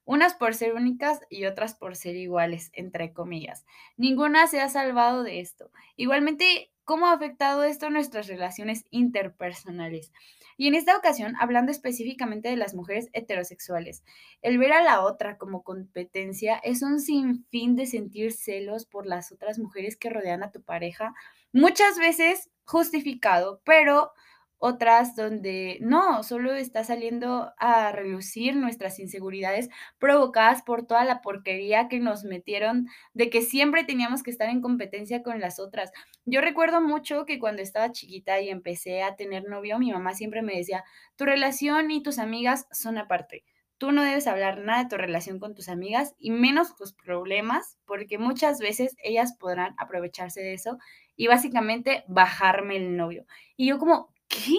Unas 0.06 0.34
por 0.34 0.54
ser 0.54 0.72
únicas 0.72 1.20
y 1.28 1.44
otras 1.44 1.74
por 1.74 1.96
ser 1.96 2.16
iguales, 2.16 2.70
entre 2.72 3.12
comillas. 3.12 3.66
Ninguna 3.98 4.46
se 4.46 4.60
ha 4.60 4.70
salvado 4.70 5.22
de 5.22 5.40
esto. 5.40 5.70
Igualmente, 5.96 6.70
¿cómo 6.84 7.08
ha 7.08 7.12
afectado 7.12 7.64
esto 7.64 7.90
nuestras 7.90 8.28
relaciones 8.28 8.86
interpersonales? 8.90 10.12
Y 10.56 10.68
en 10.68 10.74
esta 10.74 10.96
ocasión, 10.96 11.34
hablando 11.38 11.70
específicamente 11.70 12.48
de 12.48 12.56
las 12.56 12.72
mujeres 12.72 13.10
heterosexuales, 13.12 14.04
el 14.40 14.56
ver 14.56 14.72
a 14.72 14.82
la 14.82 15.02
otra 15.02 15.36
como 15.36 15.62
competencia 15.62 16.56
es 16.56 16.82
un 16.82 17.00
sinfín 17.00 17.76
de 17.76 17.84
sentir 17.86 18.32
celos 18.32 18.86
por 18.86 19.06
las 19.06 19.32
otras 19.32 19.58
mujeres 19.58 19.96
que 19.96 20.08
rodean 20.08 20.42
a 20.42 20.52
tu 20.52 20.62
pareja, 20.62 21.14
muchas 21.52 21.98
veces 21.98 22.48
justificado, 22.64 23.60
pero 23.64 24.12
otras 24.58 25.14
donde 25.16 25.78
no, 25.80 26.22
solo 26.22 26.54
está 26.54 26.82
saliendo 26.84 27.52
a 27.58 27.92
relucir 27.92 28.56
nuestras 28.56 28.98
inseguridades 28.98 29.68
provocadas 29.98 30.62
por 30.62 30.86
toda 30.86 31.04
la 31.04 31.20
porquería 31.20 31.88
que 31.88 32.00
nos 32.00 32.24
metieron 32.24 32.88
de 33.12 33.30
que 33.30 33.42
siempre 33.42 33.84
teníamos 33.84 34.22
que 34.22 34.30
estar 34.30 34.48
en 34.48 34.62
competencia 34.62 35.22
con 35.22 35.40
las 35.40 35.58
otras. 35.58 35.92
Yo 36.24 36.40
recuerdo 36.40 36.80
mucho 36.80 37.26
que 37.26 37.38
cuando 37.38 37.62
estaba 37.62 37.92
chiquita 37.92 38.40
y 38.40 38.48
empecé 38.48 39.02
a 39.02 39.16
tener 39.16 39.48
novio, 39.48 39.78
mi 39.78 39.92
mamá 39.92 40.14
siempre 40.14 40.42
me 40.42 40.56
decía, 40.56 40.84
tu 41.16 41.24
relación 41.24 41.90
y 41.90 42.02
tus 42.02 42.18
amigas 42.18 42.66
son 42.72 42.98
aparte. 42.98 43.44
Tú 43.78 43.92
no 43.92 44.02
debes 44.02 44.26
hablar 44.26 44.58
nada 44.58 44.84
de 44.84 44.88
tu 44.88 44.96
relación 44.96 45.38
con 45.38 45.54
tus 45.54 45.68
amigas 45.68 46.14
y 46.18 46.30
menos 46.30 46.76
tus 46.76 46.94
problemas, 46.94 47.78
porque 47.84 48.16
muchas 48.16 48.58
veces 48.58 48.96
ellas 49.02 49.36
podrán 49.38 49.74
aprovecharse 49.76 50.40
de 50.40 50.54
eso 50.54 50.78
y 51.14 51.26
básicamente 51.26 52.02
bajarme 52.08 52.76
el 52.76 52.96
novio. 52.96 53.26
Y 53.54 53.66
yo 53.66 53.78
como, 53.78 54.14
¿qué? 54.28 54.56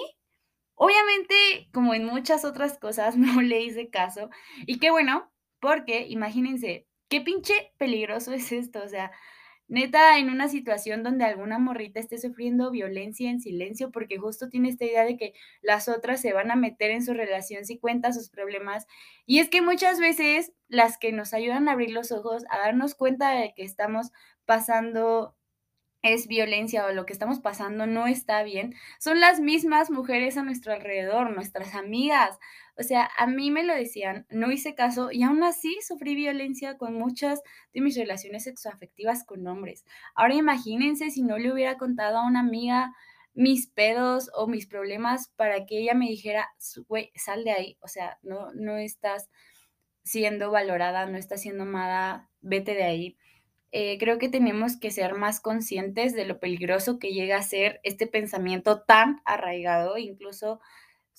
Obviamente, 0.75 1.69
como 1.73 1.93
en 1.95 2.05
muchas 2.05 2.45
otras 2.45 2.77
cosas, 2.77 3.17
no 3.17 3.41
le 3.41 3.61
hice 3.61 3.89
caso. 3.89 4.29
Y 4.65 4.79
qué 4.79 4.91
bueno, 4.91 5.31
porque 5.59 6.07
imagínense, 6.07 6.87
qué 7.09 7.21
pinche 7.21 7.73
peligroso 7.77 8.33
es 8.33 8.51
esto. 8.51 8.83
O 8.83 8.87
sea, 8.87 9.11
neta, 9.67 10.19
en 10.19 10.29
una 10.29 10.47
situación 10.49 11.03
donde 11.03 11.25
alguna 11.25 11.59
morrita 11.59 11.99
esté 11.99 12.17
sufriendo 12.19 12.71
violencia 12.71 13.29
en 13.29 13.41
silencio, 13.41 13.91
porque 13.91 14.17
justo 14.17 14.49
tiene 14.49 14.69
esta 14.69 14.85
idea 14.85 15.03
de 15.05 15.17
que 15.17 15.33
las 15.61 15.89
otras 15.89 16.21
se 16.21 16.33
van 16.33 16.51
a 16.51 16.55
meter 16.55 16.91
en 16.91 17.03
su 17.03 17.13
relación 17.13 17.65
si 17.65 17.79
cuenta 17.79 18.13
sus 18.13 18.29
problemas. 18.29 18.85
Y 19.25 19.39
es 19.39 19.49
que 19.49 19.61
muchas 19.61 19.99
veces 19.99 20.53
las 20.67 20.97
que 20.97 21.11
nos 21.11 21.33
ayudan 21.33 21.69
a 21.69 21.73
abrir 21.73 21.91
los 21.91 22.11
ojos, 22.11 22.43
a 22.49 22.59
darnos 22.59 22.95
cuenta 22.95 23.31
de 23.31 23.53
que 23.55 23.63
estamos 23.63 24.11
pasando 24.45 25.36
es 26.09 26.27
violencia 26.27 26.85
o 26.85 26.91
lo 26.91 27.05
que 27.05 27.13
estamos 27.13 27.39
pasando 27.39 27.85
no 27.87 28.07
está 28.07 28.43
bien, 28.43 28.75
son 28.99 29.19
las 29.19 29.39
mismas 29.39 29.89
mujeres 29.91 30.37
a 30.37 30.43
nuestro 30.43 30.73
alrededor, 30.73 31.31
nuestras 31.31 31.75
amigas. 31.75 32.37
O 32.77 32.83
sea, 32.83 33.09
a 33.17 33.25
mí 33.27 33.49
me 33.49 33.63
lo 33.63 33.73
decían, 33.73 34.25
no 34.29 34.51
hice 34.51 34.75
caso 34.75 35.11
y 35.11 35.23
aún 35.23 35.43
así 35.43 35.77
sufrí 35.81 36.15
violencia 36.15 36.77
con 36.77 36.93
muchas 36.93 37.41
de 37.73 37.81
mis 37.81 37.97
relaciones 37.97 38.43
sexoafectivas 38.43 39.23
con 39.25 39.47
hombres. 39.47 39.85
Ahora 40.15 40.35
imagínense 40.35 41.09
si 41.09 41.23
no 41.23 41.37
le 41.37 41.51
hubiera 41.51 41.77
contado 41.77 42.17
a 42.17 42.27
una 42.27 42.41
amiga 42.41 42.93
mis 43.33 43.67
pedos 43.67 44.31
o 44.33 44.47
mis 44.47 44.65
problemas 44.65 45.29
para 45.35 45.67
que 45.67 45.77
ella 45.79 45.93
me 45.93 46.07
dijera, 46.07 46.49
güey, 46.87 47.11
sal 47.15 47.43
de 47.43 47.51
ahí. 47.51 47.77
O 47.81 47.87
sea, 47.87 48.17
no, 48.23 48.51
no 48.53 48.77
estás 48.77 49.29
siendo 50.03 50.49
valorada, 50.51 51.05
no 51.05 51.17
estás 51.17 51.41
siendo 51.41 51.63
amada, 51.63 52.29
vete 52.41 52.73
de 52.73 52.83
ahí. 52.83 53.17
Eh, 53.71 53.97
creo 53.99 54.17
que 54.17 54.29
tenemos 54.29 54.77
que 54.77 54.91
ser 54.91 55.15
más 55.15 55.39
conscientes 55.39 56.13
de 56.13 56.25
lo 56.25 56.39
peligroso 56.39 56.99
que 56.99 57.13
llega 57.13 57.37
a 57.37 57.41
ser 57.43 57.79
este 57.83 58.07
pensamiento 58.07 58.81
tan 58.81 59.21
arraigado, 59.25 59.97
incluso 59.97 60.61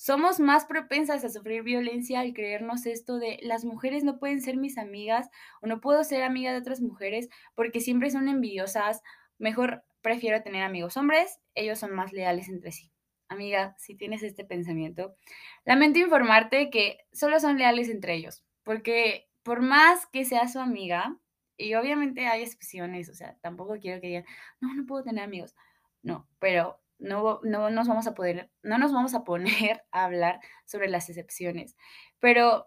somos 0.00 0.38
más 0.38 0.64
propensas 0.64 1.25
a 1.25 1.28
sufrir 1.28 1.64
violencia 1.64 2.21
al 2.21 2.33
creernos 2.33 2.87
esto 2.87 3.19
de 3.19 3.40
las 3.43 3.64
mujeres 3.64 4.05
no 4.05 4.21
pueden 4.21 4.40
ser 4.40 4.57
mis 4.57 4.78
amigas 4.78 5.28
o 5.61 5.67
no 5.67 5.81
puedo 5.81 6.05
ser 6.05 6.23
amiga 6.23 6.52
de 6.52 6.59
otras 6.59 6.81
mujeres 6.81 7.28
porque 7.57 7.81
siempre 7.81 8.09
son 8.11 8.28
envidiosas. 8.28 9.02
Mejor 9.38 9.83
prefiero 10.00 10.40
tener 10.40 10.62
amigos 10.62 10.97
hombres, 10.97 11.40
ellos 11.57 11.81
son 11.81 11.97
más 11.97 12.12
leales 12.12 12.49
entre 12.49 12.71
sí. 12.71 12.93
Amiga, 13.28 13.75
si 13.76 13.97
tienes 13.97 14.23
este 14.23 14.45
pensamiento, 14.45 15.17
lamento 15.64 15.99
informarte 15.99 16.71
que 16.71 16.99
solo 17.12 17.40
son 17.40 17.59
leales 17.59 17.88
entre 17.88 18.14
ellos, 18.14 18.45
porque 18.62 19.28
por 19.43 19.62
más 19.62 20.07
que 20.07 20.25
sea 20.25 20.47
su 20.47 20.61
amiga, 20.61 21.19
y 21.59 21.75
obviamente 21.75 22.27
hay 22.27 22.43
excepciones, 22.43 23.09
o 23.09 23.15
sea, 23.15 23.37
tampoco 23.43 23.77
quiero 23.81 24.00
que 24.00 24.09
digan, 24.09 24.25
no, 24.61 24.75
no 24.75 24.87
puedo 24.87 25.05
tener 25.05 25.25
amigos. 25.25 25.55
No, 26.03 26.29
pero 26.38 26.81
no, 26.99 27.41
no 27.43 27.71
nos 27.71 27.88
vamos 27.88 28.07
a 28.07 28.15
poder, 28.15 28.50
no 28.62 28.79
nos 28.79 28.93
vamos 28.93 29.15
a 29.15 29.25
poner 29.25 29.83
a 29.93 30.05
hablar 30.05 30.41
sobre 30.65 30.88
las 30.88 31.09
excepciones, 31.09 31.77
pero 32.21 32.67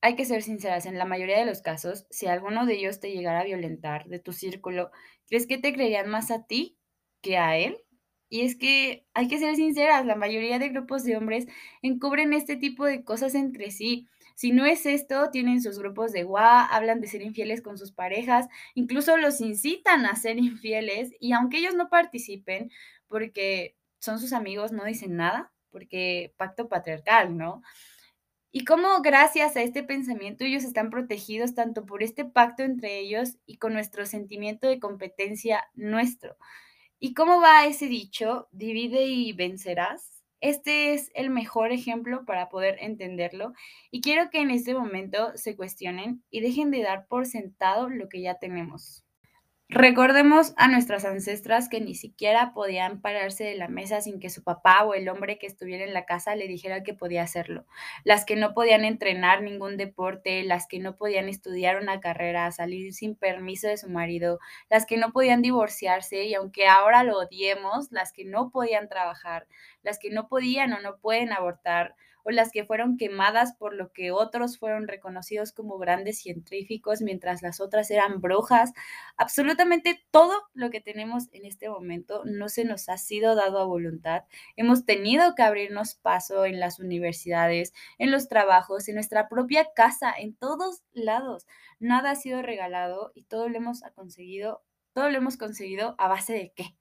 hay 0.00 0.14
que 0.16 0.24
ser 0.24 0.42
sinceras, 0.42 0.86
en 0.86 0.98
la 0.98 1.04
mayoría 1.04 1.38
de 1.38 1.46
los 1.46 1.60
casos, 1.62 2.06
si 2.10 2.26
alguno 2.26 2.66
de 2.66 2.74
ellos 2.74 3.00
te 3.00 3.10
llegara 3.10 3.40
a 3.40 3.44
violentar 3.44 4.06
de 4.08 4.20
tu 4.20 4.32
círculo, 4.32 4.90
¿crees 5.26 5.46
que 5.46 5.58
te 5.58 5.72
creerían 5.72 6.08
más 6.08 6.30
a 6.30 6.46
ti 6.46 6.78
que 7.20 7.36
a 7.36 7.56
él? 7.58 7.78
Y 8.28 8.42
es 8.42 8.56
que 8.56 9.06
hay 9.14 9.26
que 9.28 9.38
ser 9.38 9.56
sinceras, 9.56 10.06
la 10.06 10.14
mayoría 10.14 10.58
de 10.58 10.68
grupos 10.68 11.02
de 11.04 11.16
hombres 11.16 11.46
encubren 11.82 12.32
este 12.32 12.56
tipo 12.56 12.84
de 12.84 13.02
cosas 13.02 13.34
entre 13.34 13.70
sí. 13.70 14.06
Si 14.38 14.52
no 14.52 14.66
es 14.66 14.86
esto, 14.86 15.30
tienen 15.32 15.60
sus 15.60 15.80
grupos 15.80 16.12
de 16.12 16.22
gua, 16.22 16.64
hablan 16.64 17.00
de 17.00 17.08
ser 17.08 17.22
infieles 17.22 17.60
con 17.60 17.76
sus 17.76 17.90
parejas, 17.90 18.46
incluso 18.76 19.16
los 19.16 19.40
incitan 19.40 20.06
a 20.06 20.14
ser 20.14 20.38
infieles 20.38 21.10
y 21.18 21.32
aunque 21.32 21.58
ellos 21.58 21.74
no 21.74 21.88
participen, 21.88 22.70
porque 23.08 23.76
son 23.98 24.20
sus 24.20 24.32
amigos, 24.32 24.70
no 24.70 24.84
dicen 24.84 25.16
nada, 25.16 25.50
porque 25.72 26.34
pacto 26.36 26.68
patriarcal, 26.68 27.36
¿no? 27.36 27.62
Y 28.52 28.64
cómo 28.64 29.02
gracias 29.02 29.56
a 29.56 29.62
este 29.62 29.82
pensamiento 29.82 30.44
ellos 30.44 30.62
están 30.62 30.90
protegidos 30.90 31.56
tanto 31.56 31.84
por 31.84 32.04
este 32.04 32.24
pacto 32.24 32.62
entre 32.62 33.00
ellos 33.00 33.38
y 33.44 33.56
con 33.56 33.72
nuestro 33.72 34.06
sentimiento 34.06 34.68
de 34.68 34.78
competencia 34.78 35.64
nuestro. 35.74 36.36
¿Y 37.00 37.12
cómo 37.12 37.40
va 37.40 37.66
ese 37.66 37.88
dicho? 37.88 38.46
Divide 38.52 39.04
y 39.06 39.32
vencerás. 39.32 40.17
Este 40.40 40.94
es 40.94 41.10
el 41.14 41.30
mejor 41.30 41.72
ejemplo 41.72 42.24
para 42.24 42.48
poder 42.48 42.76
entenderlo 42.80 43.52
y 43.90 44.00
quiero 44.00 44.30
que 44.30 44.40
en 44.40 44.50
este 44.50 44.74
momento 44.74 45.32
se 45.34 45.56
cuestionen 45.56 46.22
y 46.30 46.40
dejen 46.40 46.70
de 46.70 46.82
dar 46.82 47.06
por 47.06 47.26
sentado 47.26 47.88
lo 47.88 48.08
que 48.08 48.20
ya 48.20 48.38
tenemos. 48.38 49.07
Recordemos 49.70 50.54
a 50.56 50.66
nuestras 50.66 51.04
ancestras 51.04 51.68
que 51.68 51.82
ni 51.82 51.94
siquiera 51.94 52.54
podían 52.54 53.02
pararse 53.02 53.44
de 53.44 53.54
la 53.54 53.68
mesa 53.68 54.00
sin 54.00 54.18
que 54.18 54.30
su 54.30 54.42
papá 54.42 54.82
o 54.84 54.94
el 54.94 55.10
hombre 55.10 55.38
que 55.38 55.46
estuviera 55.46 55.84
en 55.84 55.92
la 55.92 56.06
casa 56.06 56.34
le 56.34 56.48
dijera 56.48 56.82
que 56.82 56.94
podía 56.94 57.22
hacerlo. 57.22 57.66
Las 58.02 58.24
que 58.24 58.34
no 58.34 58.54
podían 58.54 58.86
entrenar 58.86 59.42
ningún 59.42 59.76
deporte, 59.76 60.42
las 60.42 60.66
que 60.66 60.78
no 60.78 60.96
podían 60.96 61.28
estudiar 61.28 61.82
una 61.82 62.00
carrera, 62.00 62.50
salir 62.50 62.94
sin 62.94 63.14
permiso 63.14 63.68
de 63.68 63.76
su 63.76 63.90
marido, 63.90 64.38
las 64.70 64.86
que 64.86 64.96
no 64.96 65.12
podían 65.12 65.42
divorciarse 65.42 66.24
y 66.24 66.32
aunque 66.32 66.66
ahora 66.66 67.04
lo 67.04 67.18
odiemos, 67.18 67.92
las 67.92 68.14
que 68.14 68.24
no 68.24 68.48
podían 68.48 68.88
trabajar, 68.88 69.46
las 69.82 69.98
que 69.98 70.08
no 70.08 70.28
podían 70.28 70.72
o 70.72 70.80
no 70.80 70.96
pueden 70.96 71.30
abortar, 71.30 71.94
o 72.28 72.30
las 72.30 72.52
que 72.52 72.66
fueron 72.66 72.98
quemadas 72.98 73.54
por 73.54 73.74
lo 73.74 73.90
que 73.90 74.10
otros 74.10 74.58
fueron 74.58 74.86
reconocidos 74.86 75.52
como 75.52 75.78
grandes 75.78 76.18
científicos, 76.18 77.00
mientras 77.00 77.40
las 77.40 77.58
otras 77.58 77.90
eran 77.90 78.20
brujas. 78.20 78.74
Absolutamente 79.16 80.04
todo 80.10 80.34
lo 80.52 80.68
que 80.68 80.82
tenemos 80.82 81.28
en 81.32 81.46
este 81.46 81.70
momento 81.70 82.22
no 82.26 82.50
se 82.50 82.66
nos 82.66 82.90
ha 82.90 82.98
sido 82.98 83.34
dado 83.34 83.58
a 83.60 83.64
voluntad. 83.64 84.24
Hemos 84.56 84.84
tenido 84.84 85.34
que 85.34 85.42
abrirnos 85.42 85.94
paso 85.94 86.44
en 86.44 86.60
las 86.60 86.80
universidades, 86.80 87.72
en 87.96 88.10
los 88.10 88.28
trabajos, 88.28 88.88
en 88.88 88.96
nuestra 88.96 89.30
propia 89.30 89.68
casa, 89.74 90.12
en 90.12 90.36
todos 90.36 90.82
lados. 90.92 91.46
Nada 91.80 92.10
ha 92.10 92.16
sido 92.16 92.42
regalado 92.42 93.10
y 93.14 93.22
todo 93.22 93.48
lo 93.48 93.56
hemos 93.56 93.80
conseguido, 93.94 94.62
todo 94.92 95.08
lo 95.08 95.16
hemos 95.16 95.38
conseguido 95.38 95.94
a 95.96 96.08
base 96.08 96.34
de 96.34 96.52
qué? 96.54 96.77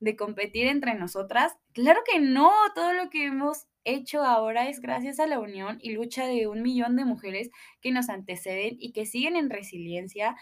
De 0.00 0.16
competir 0.16 0.66
entre 0.66 0.94
nosotras? 0.94 1.56
Claro 1.72 2.00
que 2.10 2.20
no, 2.20 2.50
todo 2.74 2.92
lo 2.92 3.10
que 3.10 3.26
hemos 3.26 3.66
hecho 3.84 4.22
ahora 4.22 4.68
es 4.68 4.80
gracias 4.80 5.18
a 5.18 5.26
la 5.26 5.40
unión 5.40 5.78
y 5.80 5.92
lucha 5.92 6.26
de 6.26 6.46
un 6.46 6.62
millón 6.62 6.96
de 6.96 7.04
mujeres 7.04 7.50
que 7.80 7.90
nos 7.90 8.08
anteceden 8.08 8.76
y 8.78 8.92
que 8.92 9.06
siguen 9.06 9.36
en 9.36 9.50
resiliencia. 9.50 10.36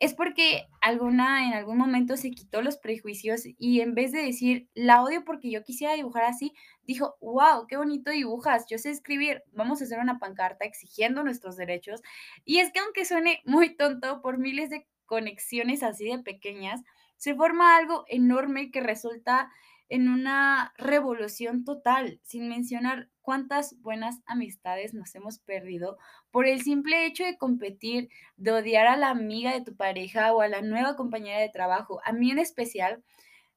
Es 0.00 0.12
porque 0.12 0.66
alguna 0.82 1.46
en 1.46 1.54
algún 1.54 1.78
momento 1.78 2.16
se 2.16 2.30
quitó 2.32 2.60
los 2.62 2.76
prejuicios 2.76 3.44
y 3.58 3.80
en 3.80 3.94
vez 3.94 4.12
de 4.12 4.22
decir 4.22 4.68
la 4.74 5.02
odio 5.02 5.24
porque 5.24 5.50
yo 5.50 5.62
quisiera 5.62 5.94
dibujar 5.94 6.24
así, 6.24 6.52
dijo, 6.82 7.16
wow, 7.20 7.66
qué 7.68 7.76
bonito 7.76 8.10
dibujas, 8.10 8.66
yo 8.68 8.76
sé 8.76 8.90
escribir, 8.90 9.42
vamos 9.52 9.80
a 9.80 9.84
hacer 9.84 9.98
una 10.00 10.18
pancarta 10.18 10.66
exigiendo 10.66 11.22
nuestros 11.22 11.56
derechos. 11.56 12.02
Y 12.44 12.58
es 12.58 12.72
que 12.72 12.80
aunque 12.80 13.04
suene 13.04 13.40
muy 13.46 13.76
tonto 13.76 14.20
por 14.20 14.38
miles 14.38 14.68
de 14.68 14.86
conexiones 15.06 15.82
así 15.82 16.06
de 16.06 16.18
pequeñas, 16.18 16.82
se 17.16 17.34
forma 17.34 17.76
algo 17.76 18.04
enorme 18.08 18.70
que 18.70 18.80
resulta 18.80 19.50
en 19.88 20.08
una 20.08 20.72
revolución 20.78 21.64
total, 21.64 22.20
sin 22.22 22.48
mencionar 22.48 23.10
cuántas 23.20 23.80
buenas 23.80 24.20
amistades 24.26 24.94
nos 24.94 25.14
hemos 25.14 25.38
perdido 25.38 25.98
por 26.30 26.46
el 26.46 26.62
simple 26.62 27.06
hecho 27.06 27.24
de 27.24 27.38
competir, 27.38 28.08
de 28.36 28.52
odiar 28.52 28.86
a 28.86 28.96
la 28.96 29.10
amiga 29.10 29.52
de 29.52 29.62
tu 29.62 29.76
pareja 29.76 30.32
o 30.34 30.40
a 30.40 30.48
la 30.48 30.62
nueva 30.62 30.96
compañera 30.96 31.40
de 31.40 31.48
trabajo. 31.48 32.00
A 32.04 32.12
mí 32.12 32.30
en 32.30 32.38
especial 32.38 33.02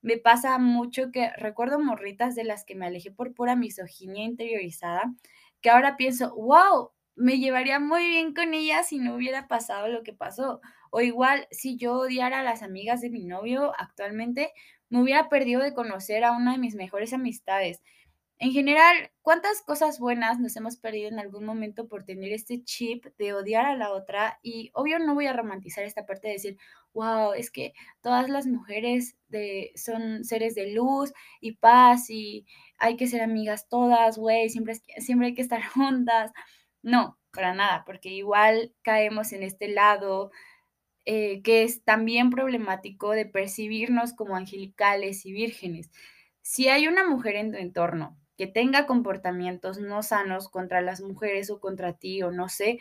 me 0.01 0.17
pasa 0.17 0.57
mucho 0.59 1.11
que 1.11 1.31
recuerdo 1.37 1.79
morritas 1.79 2.35
de 2.35 2.43
las 2.43 2.65
que 2.65 2.75
me 2.75 2.85
alejé 2.85 3.11
por 3.11 3.33
pura 3.33 3.55
misoginia 3.55 4.23
interiorizada, 4.23 5.13
que 5.61 5.69
ahora 5.69 5.97
pienso, 5.97 6.35
wow, 6.35 6.91
me 7.15 7.39
llevaría 7.39 7.79
muy 7.79 8.07
bien 8.07 8.33
con 8.33 8.53
ella 8.53 8.83
si 8.83 8.99
no 8.99 9.15
hubiera 9.15 9.47
pasado 9.47 9.87
lo 9.87 10.03
que 10.03 10.13
pasó. 10.13 10.61
O 10.91 11.01
igual, 11.01 11.47
si 11.51 11.77
yo 11.77 11.93
odiara 11.93 12.39
a 12.39 12.43
las 12.43 12.63
amigas 12.63 13.01
de 13.01 13.09
mi 13.09 13.23
novio 13.23 13.73
actualmente, 13.77 14.51
me 14.89 15.01
hubiera 15.01 15.29
perdido 15.29 15.61
de 15.61 15.73
conocer 15.73 16.23
a 16.23 16.31
una 16.31 16.53
de 16.53 16.59
mis 16.59 16.75
mejores 16.75 17.13
amistades. 17.13 17.81
En 18.39 18.51
general, 18.51 19.11
¿cuántas 19.23 19.63
cosas 19.63 19.99
buenas 19.99 20.39
nos 20.39 20.55
hemos 20.57 20.77
perdido 20.77 21.09
en 21.09 21.17
algún 21.17 21.43
momento 21.43 21.87
por 21.87 22.03
tener 22.03 22.31
este 22.31 22.63
chip 22.63 23.05
de 23.17 23.33
odiar 23.33 23.65
a 23.65 23.75
la 23.75 23.91
otra? 23.91 24.39
Y 24.43 24.69
obvio 24.75 24.99
no 24.99 25.15
voy 25.15 25.25
a 25.25 25.33
romantizar 25.33 25.85
esta 25.85 26.05
parte 26.05 26.27
de 26.27 26.33
decir, 26.33 26.57
wow, 26.93 27.33
es 27.33 27.49
que 27.49 27.73
todas 28.01 28.29
las 28.29 28.45
mujeres 28.45 29.17
de, 29.29 29.71
son 29.75 30.23
seres 30.23 30.53
de 30.53 30.71
luz 30.71 31.13
y 31.41 31.53
paz 31.53 32.11
y 32.11 32.45
hay 32.77 32.95
que 32.95 33.07
ser 33.07 33.21
amigas 33.21 33.67
todas, 33.69 34.19
güey, 34.19 34.49
siempre, 34.49 34.75
siempre 34.99 35.27
hay 35.27 35.33
que 35.33 35.41
estar 35.41 35.61
juntas. 35.73 36.31
No, 36.83 37.17
para 37.33 37.55
nada, 37.55 37.83
porque 37.85 38.09
igual 38.09 38.73
caemos 38.83 39.33
en 39.33 39.41
este 39.43 39.67
lado 39.67 40.31
eh, 41.09 41.41
que 41.41 41.63
es 41.63 41.83
también 41.85 42.29
problemático 42.29 43.11
de 43.11 43.25
percibirnos 43.25 44.11
como 44.11 44.35
angelicales 44.35 45.25
y 45.25 45.31
vírgenes. 45.31 45.89
Si 46.41 46.67
hay 46.67 46.85
una 46.89 47.07
mujer 47.07 47.37
en 47.37 47.53
tu 47.53 47.57
entorno 47.57 48.17
que 48.37 48.45
tenga 48.45 48.85
comportamientos 48.85 49.79
no 49.79 50.03
sanos 50.03 50.49
contra 50.49 50.81
las 50.81 50.99
mujeres 50.99 51.49
o 51.49 51.61
contra 51.61 51.93
ti 51.93 52.23
o 52.23 52.31
no 52.31 52.49
sé, 52.49 52.79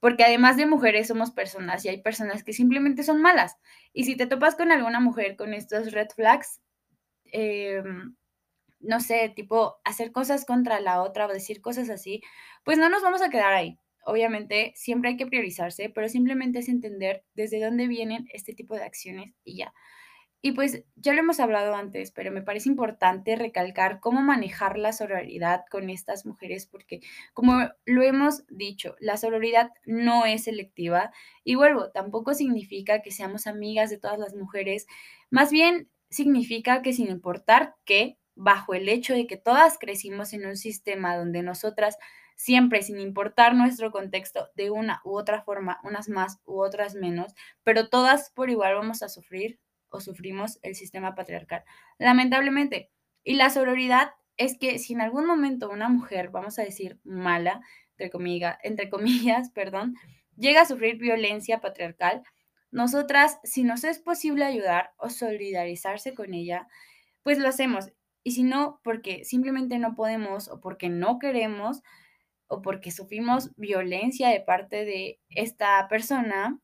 porque 0.00 0.24
además 0.24 0.56
de 0.56 0.66
mujeres 0.66 1.08
somos 1.08 1.32
personas 1.32 1.84
y 1.84 1.90
hay 1.90 2.02
personas 2.02 2.44
que 2.44 2.54
simplemente 2.54 3.02
son 3.02 3.20
malas. 3.22 3.56
Y 3.92 4.04
si 4.04 4.16
te 4.16 4.26
topas 4.26 4.56
con 4.56 4.72
alguna 4.72 5.00
mujer 5.00 5.36
con 5.36 5.52
estos 5.54 5.92
red 5.92 6.08
flags, 6.16 6.60
em, 7.32 8.16
no 8.80 9.00
sé, 9.00 9.32
tipo 9.36 9.80
hacer 9.84 10.12
cosas 10.12 10.44
contra 10.46 10.80
la 10.80 11.02
otra 11.02 11.26
o 11.26 11.32
decir 11.32 11.60
cosas 11.62 11.90
así, 11.90 12.22
pues 12.64 12.78
no 12.78 12.88
nos 12.90 13.02
vamos 13.02 13.22
a 13.22 13.30
quedar 13.30 13.52
ahí. 13.54 13.78
Obviamente 14.04 14.72
siempre 14.76 15.10
hay 15.10 15.16
que 15.16 15.26
priorizarse, 15.26 15.90
pero 15.90 16.08
simplemente 16.08 16.60
es 16.60 16.68
entender 16.68 17.24
desde 17.34 17.62
dónde 17.62 17.86
vienen 17.86 18.28
este 18.32 18.54
tipo 18.54 18.74
de 18.74 18.84
acciones 18.84 19.34
y 19.44 19.56
ya. 19.56 19.72
Y 20.42 20.52
pues 20.52 20.84
ya 20.96 21.12
lo 21.12 21.20
hemos 21.20 21.38
hablado 21.38 21.74
antes, 21.74 22.12
pero 22.12 22.32
me 22.32 22.40
parece 22.40 22.70
importante 22.70 23.36
recalcar 23.36 24.00
cómo 24.00 24.22
manejar 24.22 24.78
la 24.78 24.92
sororidad 24.92 25.64
con 25.70 25.90
estas 25.90 26.24
mujeres, 26.24 26.66
porque 26.66 27.00
como 27.34 27.68
lo 27.84 28.02
hemos 28.02 28.46
dicho, 28.48 28.96
la 29.00 29.18
sororidad 29.18 29.70
no 29.84 30.24
es 30.24 30.44
selectiva 30.44 31.12
y 31.44 31.56
vuelvo, 31.56 31.90
tampoco 31.90 32.32
significa 32.32 33.02
que 33.02 33.10
seamos 33.10 33.46
amigas 33.46 33.90
de 33.90 33.98
todas 33.98 34.18
las 34.18 34.34
mujeres, 34.34 34.86
más 35.30 35.50
bien 35.50 35.90
significa 36.08 36.80
que 36.80 36.94
sin 36.94 37.10
importar 37.10 37.74
qué, 37.84 38.16
bajo 38.34 38.72
el 38.72 38.88
hecho 38.88 39.12
de 39.12 39.26
que 39.26 39.36
todas 39.36 39.76
crecimos 39.78 40.32
en 40.32 40.46
un 40.46 40.56
sistema 40.56 41.16
donde 41.18 41.42
nosotras 41.42 41.98
siempre, 42.40 42.80
sin 42.80 42.98
importar 42.98 43.54
nuestro 43.54 43.90
contexto, 43.90 44.48
de 44.54 44.70
una 44.70 45.02
u 45.04 45.14
otra 45.18 45.42
forma, 45.42 45.78
unas 45.84 46.08
más 46.08 46.40
u 46.46 46.62
otras 46.62 46.94
menos, 46.94 47.34
pero 47.64 47.90
todas 47.90 48.30
por 48.30 48.48
igual 48.48 48.76
vamos 48.76 49.02
a 49.02 49.10
sufrir 49.10 49.60
o 49.90 50.00
sufrimos 50.00 50.58
el 50.62 50.74
sistema 50.74 51.14
patriarcal. 51.14 51.64
Lamentablemente. 51.98 52.90
Y 53.24 53.34
la 53.34 53.50
sororidad 53.50 54.12
es 54.38 54.56
que 54.56 54.78
si 54.78 54.94
en 54.94 55.02
algún 55.02 55.26
momento 55.26 55.68
una 55.68 55.90
mujer, 55.90 56.30
vamos 56.30 56.58
a 56.58 56.62
decir 56.62 56.98
mala, 57.04 57.60
entre, 57.98 58.08
comillas, 58.08 58.56
entre 58.62 58.88
comillas, 58.88 59.50
perdón, 59.54 59.96
llega 60.34 60.62
a 60.62 60.66
sufrir 60.66 60.96
violencia 60.96 61.60
patriarcal, 61.60 62.22
nosotras, 62.70 63.38
si 63.44 63.64
nos 63.64 63.84
es 63.84 63.98
posible 63.98 64.46
ayudar 64.46 64.92
o 64.96 65.10
solidarizarse 65.10 66.14
con 66.14 66.32
ella, 66.32 66.68
pues 67.22 67.38
lo 67.38 67.48
hacemos. 67.48 67.92
y 68.22 68.30
si 68.30 68.44
no, 68.44 68.80
porque 68.82 69.26
simplemente 69.26 69.78
no 69.78 69.94
podemos 69.94 70.48
o 70.48 70.60
porque 70.60 70.88
no 70.88 71.18
queremos 71.18 71.82
o 72.50 72.62
porque 72.62 72.90
sufrimos 72.90 73.50
violencia 73.56 74.28
de 74.28 74.40
parte 74.40 74.84
de 74.84 75.20
esta 75.30 75.86
persona, 75.88 76.60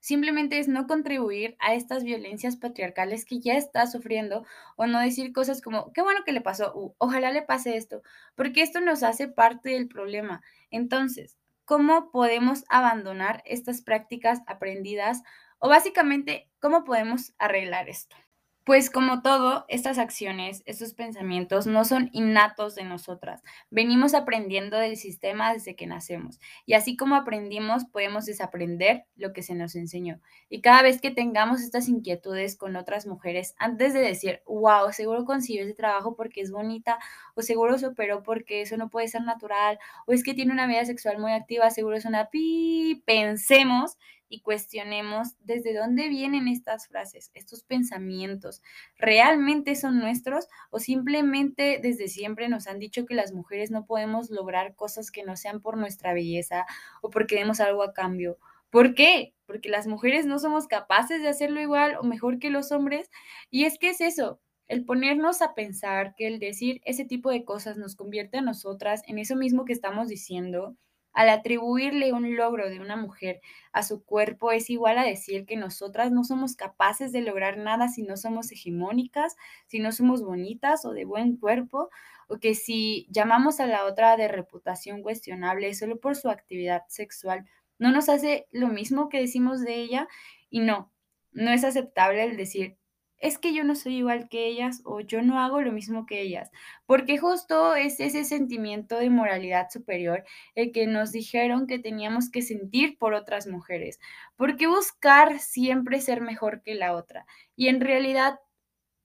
simplemente 0.00 0.58
es 0.58 0.66
no 0.66 0.88
contribuir 0.88 1.56
a 1.60 1.74
estas 1.74 2.02
violencias 2.02 2.56
patriarcales 2.56 3.24
que 3.24 3.38
ya 3.38 3.54
está 3.54 3.86
sufriendo 3.86 4.44
o 4.76 4.86
no 4.86 4.98
decir 4.98 5.32
cosas 5.32 5.62
como, 5.62 5.92
qué 5.92 6.02
bueno 6.02 6.24
que 6.26 6.32
le 6.32 6.40
pasó, 6.40 6.94
ojalá 6.98 7.30
le 7.30 7.42
pase 7.42 7.76
esto, 7.76 8.02
porque 8.34 8.62
esto 8.62 8.80
nos 8.80 9.04
hace 9.04 9.28
parte 9.28 9.70
del 9.70 9.86
problema. 9.88 10.42
Entonces, 10.70 11.38
¿cómo 11.64 12.10
podemos 12.10 12.64
abandonar 12.68 13.42
estas 13.46 13.82
prácticas 13.82 14.40
aprendidas 14.46 15.22
o 15.60 15.68
básicamente 15.68 16.50
cómo 16.58 16.82
podemos 16.82 17.34
arreglar 17.38 17.88
esto? 17.88 18.16
Pues 18.64 18.90
como 18.90 19.22
todo, 19.22 19.64
estas 19.66 19.98
acciones, 19.98 20.62
estos 20.66 20.94
pensamientos 20.94 21.66
no 21.66 21.84
son 21.84 22.10
innatos 22.12 22.76
de 22.76 22.84
nosotras. 22.84 23.42
Venimos 23.70 24.14
aprendiendo 24.14 24.78
del 24.78 24.96
sistema 24.96 25.52
desde 25.52 25.74
que 25.74 25.88
nacemos. 25.88 26.38
Y 26.64 26.74
así 26.74 26.96
como 26.96 27.16
aprendimos, 27.16 27.84
podemos 27.86 28.24
desaprender 28.24 29.04
lo 29.16 29.32
que 29.32 29.42
se 29.42 29.56
nos 29.56 29.74
enseñó. 29.74 30.20
Y 30.48 30.60
cada 30.60 30.82
vez 30.82 31.00
que 31.00 31.10
tengamos 31.10 31.60
estas 31.60 31.88
inquietudes 31.88 32.56
con 32.56 32.76
otras 32.76 33.04
mujeres, 33.04 33.56
antes 33.58 33.94
de 33.94 34.00
decir, 34.00 34.42
wow, 34.46 34.92
seguro 34.92 35.24
consiguió 35.24 35.64
ese 35.64 35.74
trabajo 35.74 36.14
porque 36.14 36.40
es 36.40 36.52
bonita, 36.52 37.00
o 37.34 37.42
seguro 37.42 37.78
se 37.78 37.90
porque 38.24 38.62
eso 38.62 38.76
no 38.76 38.90
puede 38.90 39.08
ser 39.08 39.22
natural, 39.22 39.80
o 40.06 40.12
es 40.12 40.22
que 40.22 40.34
tiene 40.34 40.52
una 40.52 40.68
vida 40.68 40.84
sexual 40.84 41.18
muy 41.18 41.32
activa, 41.32 41.70
seguro 41.70 41.96
es 41.96 42.04
una 42.04 42.30
pi, 42.30 43.02
pensemos 43.06 43.96
y 44.32 44.40
cuestionemos 44.40 45.36
desde 45.40 45.76
dónde 45.76 46.08
vienen 46.08 46.48
estas 46.48 46.88
frases, 46.88 47.30
estos 47.34 47.64
pensamientos. 47.64 48.62
¿Realmente 48.96 49.76
son 49.76 49.98
nuestros 49.98 50.48
o 50.70 50.78
simplemente 50.78 51.78
desde 51.82 52.08
siempre 52.08 52.48
nos 52.48 52.66
han 52.66 52.78
dicho 52.78 53.04
que 53.04 53.14
las 53.14 53.32
mujeres 53.32 53.70
no 53.70 53.84
podemos 53.84 54.30
lograr 54.30 54.74
cosas 54.74 55.10
que 55.10 55.22
no 55.22 55.36
sean 55.36 55.60
por 55.60 55.76
nuestra 55.76 56.14
belleza 56.14 56.64
o 57.02 57.10
porque 57.10 57.34
demos 57.34 57.60
algo 57.60 57.82
a 57.82 57.92
cambio? 57.92 58.38
¿Por 58.70 58.94
qué? 58.94 59.34
Porque 59.44 59.68
las 59.68 59.86
mujeres 59.86 60.24
no 60.24 60.38
somos 60.38 60.66
capaces 60.66 61.20
de 61.20 61.28
hacerlo 61.28 61.60
igual 61.60 61.96
o 62.00 62.02
mejor 62.02 62.38
que 62.38 62.48
los 62.48 62.72
hombres. 62.72 63.10
Y 63.50 63.66
es 63.66 63.78
que 63.78 63.90
es 63.90 64.00
eso, 64.00 64.40
el 64.66 64.86
ponernos 64.86 65.42
a 65.42 65.54
pensar 65.54 66.14
que 66.16 66.26
el 66.26 66.38
decir 66.38 66.80
ese 66.86 67.04
tipo 67.04 67.28
de 67.30 67.44
cosas 67.44 67.76
nos 67.76 67.96
convierte 67.96 68.38
a 68.38 68.42
nosotras 68.42 69.02
en 69.06 69.18
eso 69.18 69.36
mismo 69.36 69.66
que 69.66 69.74
estamos 69.74 70.08
diciendo 70.08 70.74
al 71.12 71.28
atribuirle 71.28 72.12
un 72.12 72.36
logro 72.36 72.68
de 72.70 72.80
una 72.80 72.96
mujer 72.96 73.40
a 73.72 73.82
su 73.82 74.04
cuerpo 74.04 74.52
es 74.52 74.70
igual 74.70 74.98
a 74.98 75.04
decir 75.04 75.46
que 75.46 75.56
nosotras 75.56 76.10
no 76.10 76.24
somos 76.24 76.56
capaces 76.56 77.12
de 77.12 77.20
lograr 77.20 77.58
nada 77.58 77.88
si 77.88 78.02
no 78.02 78.16
somos 78.16 78.50
hegemónicas, 78.50 79.36
si 79.66 79.78
no 79.78 79.92
somos 79.92 80.22
bonitas 80.22 80.84
o 80.84 80.92
de 80.92 81.04
buen 81.04 81.36
cuerpo, 81.36 81.90
o 82.28 82.38
que 82.38 82.54
si 82.54 83.06
llamamos 83.10 83.60
a 83.60 83.66
la 83.66 83.84
otra 83.84 84.16
de 84.16 84.28
reputación 84.28 85.02
cuestionable 85.02 85.74
solo 85.74 86.00
por 86.00 86.16
su 86.16 86.28
actividad 86.30 86.84
sexual, 86.88 87.46
no 87.78 87.90
nos 87.90 88.08
hace 88.08 88.46
lo 88.50 88.68
mismo 88.68 89.08
que 89.08 89.20
decimos 89.20 89.60
de 89.60 89.74
ella 89.74 90.08
y 90.50 90.60
no, 90.60 90.92
no 91.32 91.50
es 91.50 91.64
aceptable 91.64 92.24
el 92.24 92.36
decir 92.36 92.76
es 93.22 93.38
que 93.38 93.54
yo 93.54 93.64
no 93.64 93.74
soy 93.74 93.96
igual 93.96 94.28
que 94.28 94.46
ellas 94.46 94.82
o 94.84 95.00
yo 95.00 95.22
no 95.22 95.40
hago 95.40 95.62
lo 95.62 95.72
mismo 95.72 96.04
que 96.04 96.20
ellas, 96.20 96.50
porque 96.84 97.16
justo 97.16 97.74
es 97.74 98.00
ese 98.00 98.24
sentimiento 98.24 98.98
de 98.98 99.10
moralidad 99.10 99.70
superior 99.70 100.24
el 100.54 100.72
que 100.72 100.86
nos 100.86 101.12
dijeron 101.12 101.66
que 101.66 101.78
teníamos 101.78 102.30
que 102.30 102.42
sentir 102.42 102.98
por 102.98 103.14
otras 103.14 103.46
mujeres, 103.46 104.00
porque 104.36 104.66
buscar 104.66 105.38
siempre 105.38 106.00
ser 106.00 106.20
mejor 106.20 106.62
que 106.62 106.74
la 106.74 106.94
otra. 106.94 107.24
Y 107.56 107.68
en 107.68 107.80
realidad 107.80 108.40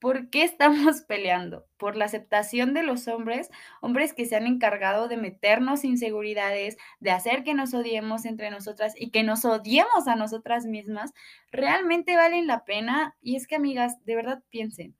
¿Por 0.00 0.30
qué 0.30 0.44
estamos 0.44 1.02
peleando? 1.08 1.66
¿Por 1.76 1.96
la 1.96 2.04
aceptación 2.04 2.74
de 2.74 2.82
los 2.82 3.08
hombres? 3.08 3.50
Hombres 3.80 4.12
que 4.12 4.26
se 4.26 4.36
han 4.36 4.46
encargado 4.46 5.08
de 5.08 5.16
meternos 5.16 5.84
inseguridades, 5.84 6.76
de 7.00 7.10
hacer 7.10 7.42
que 7.44 7.54
nos 7.54 7.74
odiemos 7.74 8.24
entre 8.24 8.50
nosotras 8.50 8.94
y 8.96 9.10
que 9.10 9.22
nos 9.22 9.44
odiemos 9.44 10.06
a 10.06 10.16
nosotras 10.16 10.66
mismas. 10.66 11.12
¿Realmente 11.50 12.16
valen 12.16 12.46
la 12.46 12.64
pena? 12.64 13.16
Y 13.20 13.36
es 13.36 13.46
que, 13.46 13.56
amigas, 13.56 14.04
de 14.04 14.16
verdad 14.16 14.42
piensen. 14.50 14.96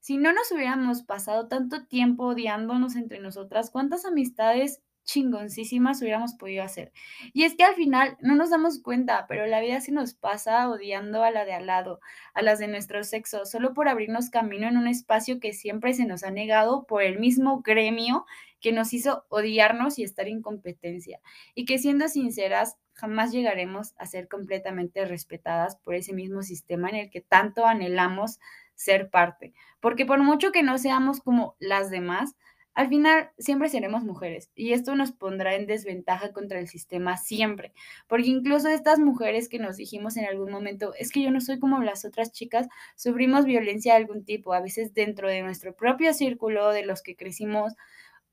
Si 0.00 0.18
no 0.18 0.32
nos 0.32 0.52
hubiéramos 0.52 1.02
pasado 1.02 1.48
tanto 1.48 1.86
tiempo 1.86 2.26
odiándonos 2.26 2.94
entre 2.94 3.18
nosotras, 3.18 3.70
¿cuántas 3.70 4.04
amistades 4.04 4.80
chingoncísimas 5.06 6.02
hubiéramos 6.02 6.34
podido 6.34 6.62
hacer. 6.62 6.92
Y 7.32 7.44
es 7.44 7.54
que 7.54 7.64
al 7.64 7.74
final 7.74 8.18
no 8.20 8.34
nos 8.34 8.50
damos 8.50 8.82
cuenta, 8.82 9.24
pero 9.26 9.46
la 9.46 9.60
vida 9.60 9.80
se 9.80 9.92
nos 9.92 10.12
pasa 10.12 10.68
odiando 10.68 11.22
a 11.22 11.30
la 11.30 11.46
de 11.46 11.54
al 11.54 11.66
lado, 11.66 12.00
a 12.34 12.42
las 12.42 12.58
de 12.58 12.68
nuestro 12.68 13.02
sexo, 13.04 13.46
solo 13.46 13.72
por 13.72 13.88
abrirnos 13.88 14.28
camino 14.28 14.68
en 14.68 14.76
un 14.76 14.88
espacio 14.88 15.40
que 15.40 15.54
siempre 15.54 15.94
se 15.94 16.04
nos 16.04 16.24
ha 16.24 16.30
negado 16.30 16.84
por 16.84 17.02
el 17.02 17.18
mismo 17.18 17.62
gremio 17.62 18.26
que 18.60 18.72
nos 18.72 18.92
hizo 18.92 19.24
odiarnos 19.28 19.98
y 19.98 20.02
estar 20.02 20.28
en 20.28 20.42
competencia. 20.42 21.20
Y 21.54 21.64
que 21.64 21.78
siendo 21.78 22.08
sinceras, 22.08 22.76
jamás 22.94 23.30
llegaremos 23.30 23.94
a 23.98 24.06
ser 24.06 24.26
completamente 24.28 25.04
respetadas 25.04 25.76
por 25.76 25.94
ese 25.94 26.12
mismo 26.12 26.42
sistema 26.42 26.88
en 26.88 26.96
el 26.96 27.10
que 27.10 27.20
tanto 27.20 27.66
anhelamos 27.66 28.40
ser 28.74 29.10
parte. 29.10 29.54
Porque 29.80 30.06
por 30.06 30.18
mucho 30.22 30.50
que 30.50 30.62
no 30.62 30.78
seamos 30.78 31.20
como 31.20 31.56
las 31.58 31.90
demás, 31.90 32.34
al 32.76 32.88
final 32.88 33.30
siempre 33.38 33.70
seremos 33.70 34.04
mujeres 34.04 34.50
y 34.54 34.74
esto 34.74 34.94
nos 34.94 35.10
pondrá 35.10 35.54
en 35.54 35.66
desventaja 35.66 36.34
contra 36.34 36.58
el 36.58 36.68
sistema 36.68 37.16
siempre, 37.16 37.72
porque 38.06 38.28
incluso 38.28 38.68
estas 38.68 38.98
mujeres 38.98 39.48
que 39.48 39.58
nos 39.58 39.78
dijimos 39.78 40.18
en 40.18 40.26
algún 40.26 40.52
momento, 40.52 40.92
es 40.98 41.10
que 41.10 41.22
yo 41.22 41.30
no 41.30 41.40
soy 41.40 41.58
como 41.58 41.82
las 41.82 42.04
otras 42.04 42.32
chicas, 42.32 42.68
sufrimos 42.94 43.46
violencia 43.46 43.94
de 43.94 44.00
algún 44.00 44.26
tipo, 44.26 44.52
a 44.52 44.60
veces 44.60 44.92
dentro 44.92 45.26
de 45.26 45.40
nuestro 45.40 45.74
propio 45.74 46.12
círculo, 46.12 46.70
de 46.70 46.84
los 46.84 47.02
que 47.02 47.16
crecimos 47.16 47.72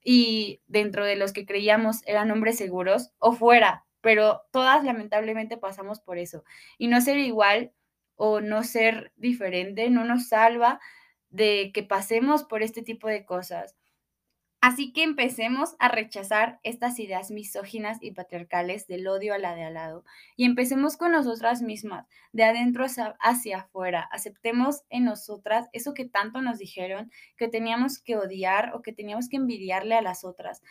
y 0.03 0.59
dentro 0.67 1.05
de 1.05 1.15
los 1.15 1.31
que 1.31 1.45
creíamos 1.45 2.01
eran 2.05 2.29
hombres 2.29 2.57
seguros 2.57 3.11
o 3.19 3.31
fuera, 3.31 3.85
pero 4.01 4.41
todas 4.51 4.83
lamentablemente 4.83 5.55
pasamos 5.55 6.01
por 6.01 6.17
eso. 6.17 6.43
Y 6.77 6.89
no 6.89 6.99
ser 6.99 7.17
igual 7.17 7.71
o 8.17 8.41
no 8.41 8.63
ser 8.63 9.13
diferente 9.15 9.89
no 9.89 10.03
nos 10.03 10.27
salva 10.27 10.81
de 11.29 11.71
que 11.73 11.83
pasemos 11.83 12.43
por 12.43 12.61
este 12.61 12.81
tipo 12.81 13.07
de 13.07 13.23
cosas. 13.25 13.77
Así 14.65 14.93
que 14.93 15.03
empecemos 15.03 15.75
a 15.77 15.89
rechazar 15.89 16.61
estas 16.63 16.97
ideas 16.97 17.31
misóginas 17.31 17.97
y 17.99 18.11
patriarcales 18.11 18.87
del 18.87 19.05
odio 19.09 19.33
a 19.33 19.37
la 19.37 19.55
de 19.55 19.65
al 19.65 19.73
lado 19.73 20.05
y 20.37 20.45
empecemos 20.45 20.95
con 20.95 21.11
nosotras 21.11 21.61
mismas, 21.61 22.07
de 22.31 22.45
adentro 22.45 22.85
hacia, 22.85 23.57
afuera. 23.57 24.07
Aceptemos 24.09 24.83
en 24.89 25.03
nosotras 25.03 25.67
eso 25.73 25.93
que 25.93 26.05
tanto 26.05 26.41
nos 26.41 26.59
dijeron 26.59 27.11
que 27.35 27.49
teníamos 27.49 27.99
que 27.99 28.15
odiar 28.15 28.71
o 28.73 28.81
que 28.81 28.93
teníamos 28.93 29.27
que 29.27 29.35
envidiarle 29.35 29.95
a 29.95 30.01
las 30.01 30.23
otras, 30.23 30.61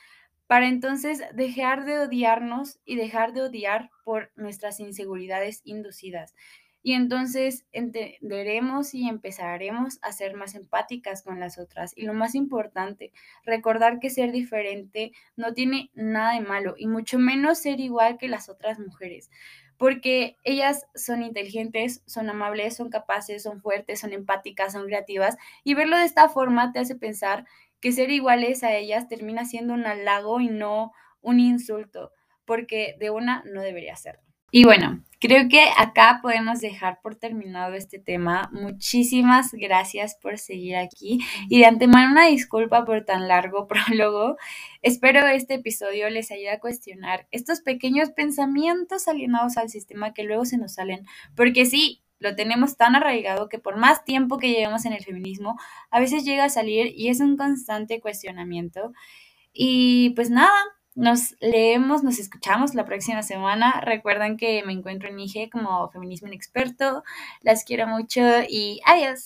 para 0.47 0.69
entonces 0.69 1.23
dejar 1.35 1.85
de 1.85 1.99
odiarnos 1.99 2.81
y 2.87 2.97
dejar 2.97 3.35
de 3.35 3.43
odiar 3.43 3.91
por 4.05 4.33
nuestras 4.37 4.81
inseguridades 4.81 5.61
inducidas 5.65 6.35
y 6.83 6.95
entonces 6.95 7.65
entenderemos 7.73 8.95
y 8.95 9.09
empezaremos 9.09 9.99
a 10.03 10.13
ser 10.13 10.35
más 10.35 10.55
empáticas 10.55 11.23
con 11.23 11.39
las 11.39 11.59
otras. 11.59 11.93
Y 11.97 12.03
lo 12.03 12.15
más 12.15 12.35
importante, 12.35 13.13
recordar 13.45 14.01
que 14.01 14.11
ser 14.11 14.33
diferente 14.33 15.13
no 15.37 15.55
tiene 15.55 15.91
nada 15.95 16.35
de 16.35 16.41
malo 16.41 16.75
y 16.77 16.87
mucho 16.89 17.19
menos 17.19 17.59
ser 17.59 17.81
igual 17.81 18.19
que 18.19 18.29
las 18.29 18.49
otras 18.49 18.79
mujeres, 18.81 19.31
porque 19.77 20.37
ellas 20.45 20.87
son 20.95 21.23
inteligentes, 21.23 22.03
son 22.07 22.31
amables, 22.31 22.77
son 22.77 22.91
capaces, 22.91 23.43
son 23.43 23.61
fuertes, 23.61 24.01
son 24.01 24.13
empáticas, 24.13 24.73
son 24.73 24.87
creativas 24.87 25.37
y 25.65 25.75
verlo 25.75 25.97
de 25.97 26.05
esta 26.05 26.29
forma 26.29 26.73
te 26.73 26.81
hace 26.81 26.97
pensar 26.97 27.47
que 27.81 27.93
ser 27.93 28.11
iguales 28.11 28.63
a 28.63 28.75
ellas 28.75 29.09
termina 29.09 29.45
siendo 29.45 29.75
un 29.75 29.87
halago 29.87 30.41
y 30.41 30.49
no 30.49 30.93
un 31.21 31.41
insulto, 31.41 32.13
porque 32.45 32.97
de 32.99 33.11
una 33.11 33.43
no 33.45 33.61
debería 33.61 33.97
serlo. 33.97 34.32
Y 34.55 34.65
bueno, 34.65 35.03
creo 35.19 35.49
que 35.49 35.63
acá 35.79 36.19
podemos 36.21 36.61
dejar 36.61 37.01
por 37.01 37.15
terminado 37.15 37.73
este 37.73 37.99
tema. 37.99 38.51
Muchísimas 38.53 39.51
gracias 39.53 40.15
por 40.21 40.37
seguir 40.37 40.77
aquí 40.77 41.21
y 41.49 41.61
de 41.61 41.65
antemano 41.65 42.13
una 42.13 42.27
disculpa 42.27 42.85
por 42.85 43.07
tan 43.07 43.29
largo 43.29 43.67
prólogo. 43.89 44.37
Espero 44.83 45.27
este 45.27 45.55
episodio 45.55 46.11
les 46.11 46.31
ayude 46.31 46.51
a 46.51 46.61
cuestionar 46.61 47.27
estos 47.31 47.63
pequeños 47.63 48.11
pensamientos 48.11 49.09
alienados 49.09 49.57
al 49.57 49.71
sistema 49.71 50.13
que 50.13 50.25
luego 50.25 50.45
se 50.45 50.59
nos 50.59 50.75
salen, 50.75 51.07
porque 51.35 51.65
sí, 51.65 52.03
lo 52.19 52.37
tenemos 52.37 52.77
tan 52.77 52.95
arraigado 52.95 53.49
que 53.49 53.59
por 53.59 53.79
más 53.79 54.05
tiempo 54.05 54.37
que 54.37 54.51
llevemos 54.51 54.85
en 54.85 54.93
el 54.93 55.03
feminismo, 55.03 55.59
a 55.91 55.99
veces 55.99 56.27
llega 56.27 56.45
a 56.45 56.51
salir 56.51 56.93
y 56.95 57.09
es 57.09 57.21
un 57.21 57.39
constante 57.39 58.03
cuestionamiento. 58.03 58.93
Y 59.55 60.11
pues 60.11 60.29
nada, 60.29 60.53
nos 60.95 61.37
leemos, 61.41 62.03
nos 62.03 62.19
escuchamos 62.19 62.75
la 62.75 62.85
próxima 62.85 63.23
semana. 63.23 63.81
Recuerden 63.81 64.37
que 64.37 64.63
me 64.65 64.73
encuentro 64.73 65.09
en 65.09 65.19
IG 65.19 65.51
como 65.51 65.89
Feminismo 65.91 66.29
Inexperto. 66.29 67.03
Las 67.41 67.65
quiero 67.65 67.87
mucho 67.87 68.21
y 68.49 68.81
adiós. 68.85 69.21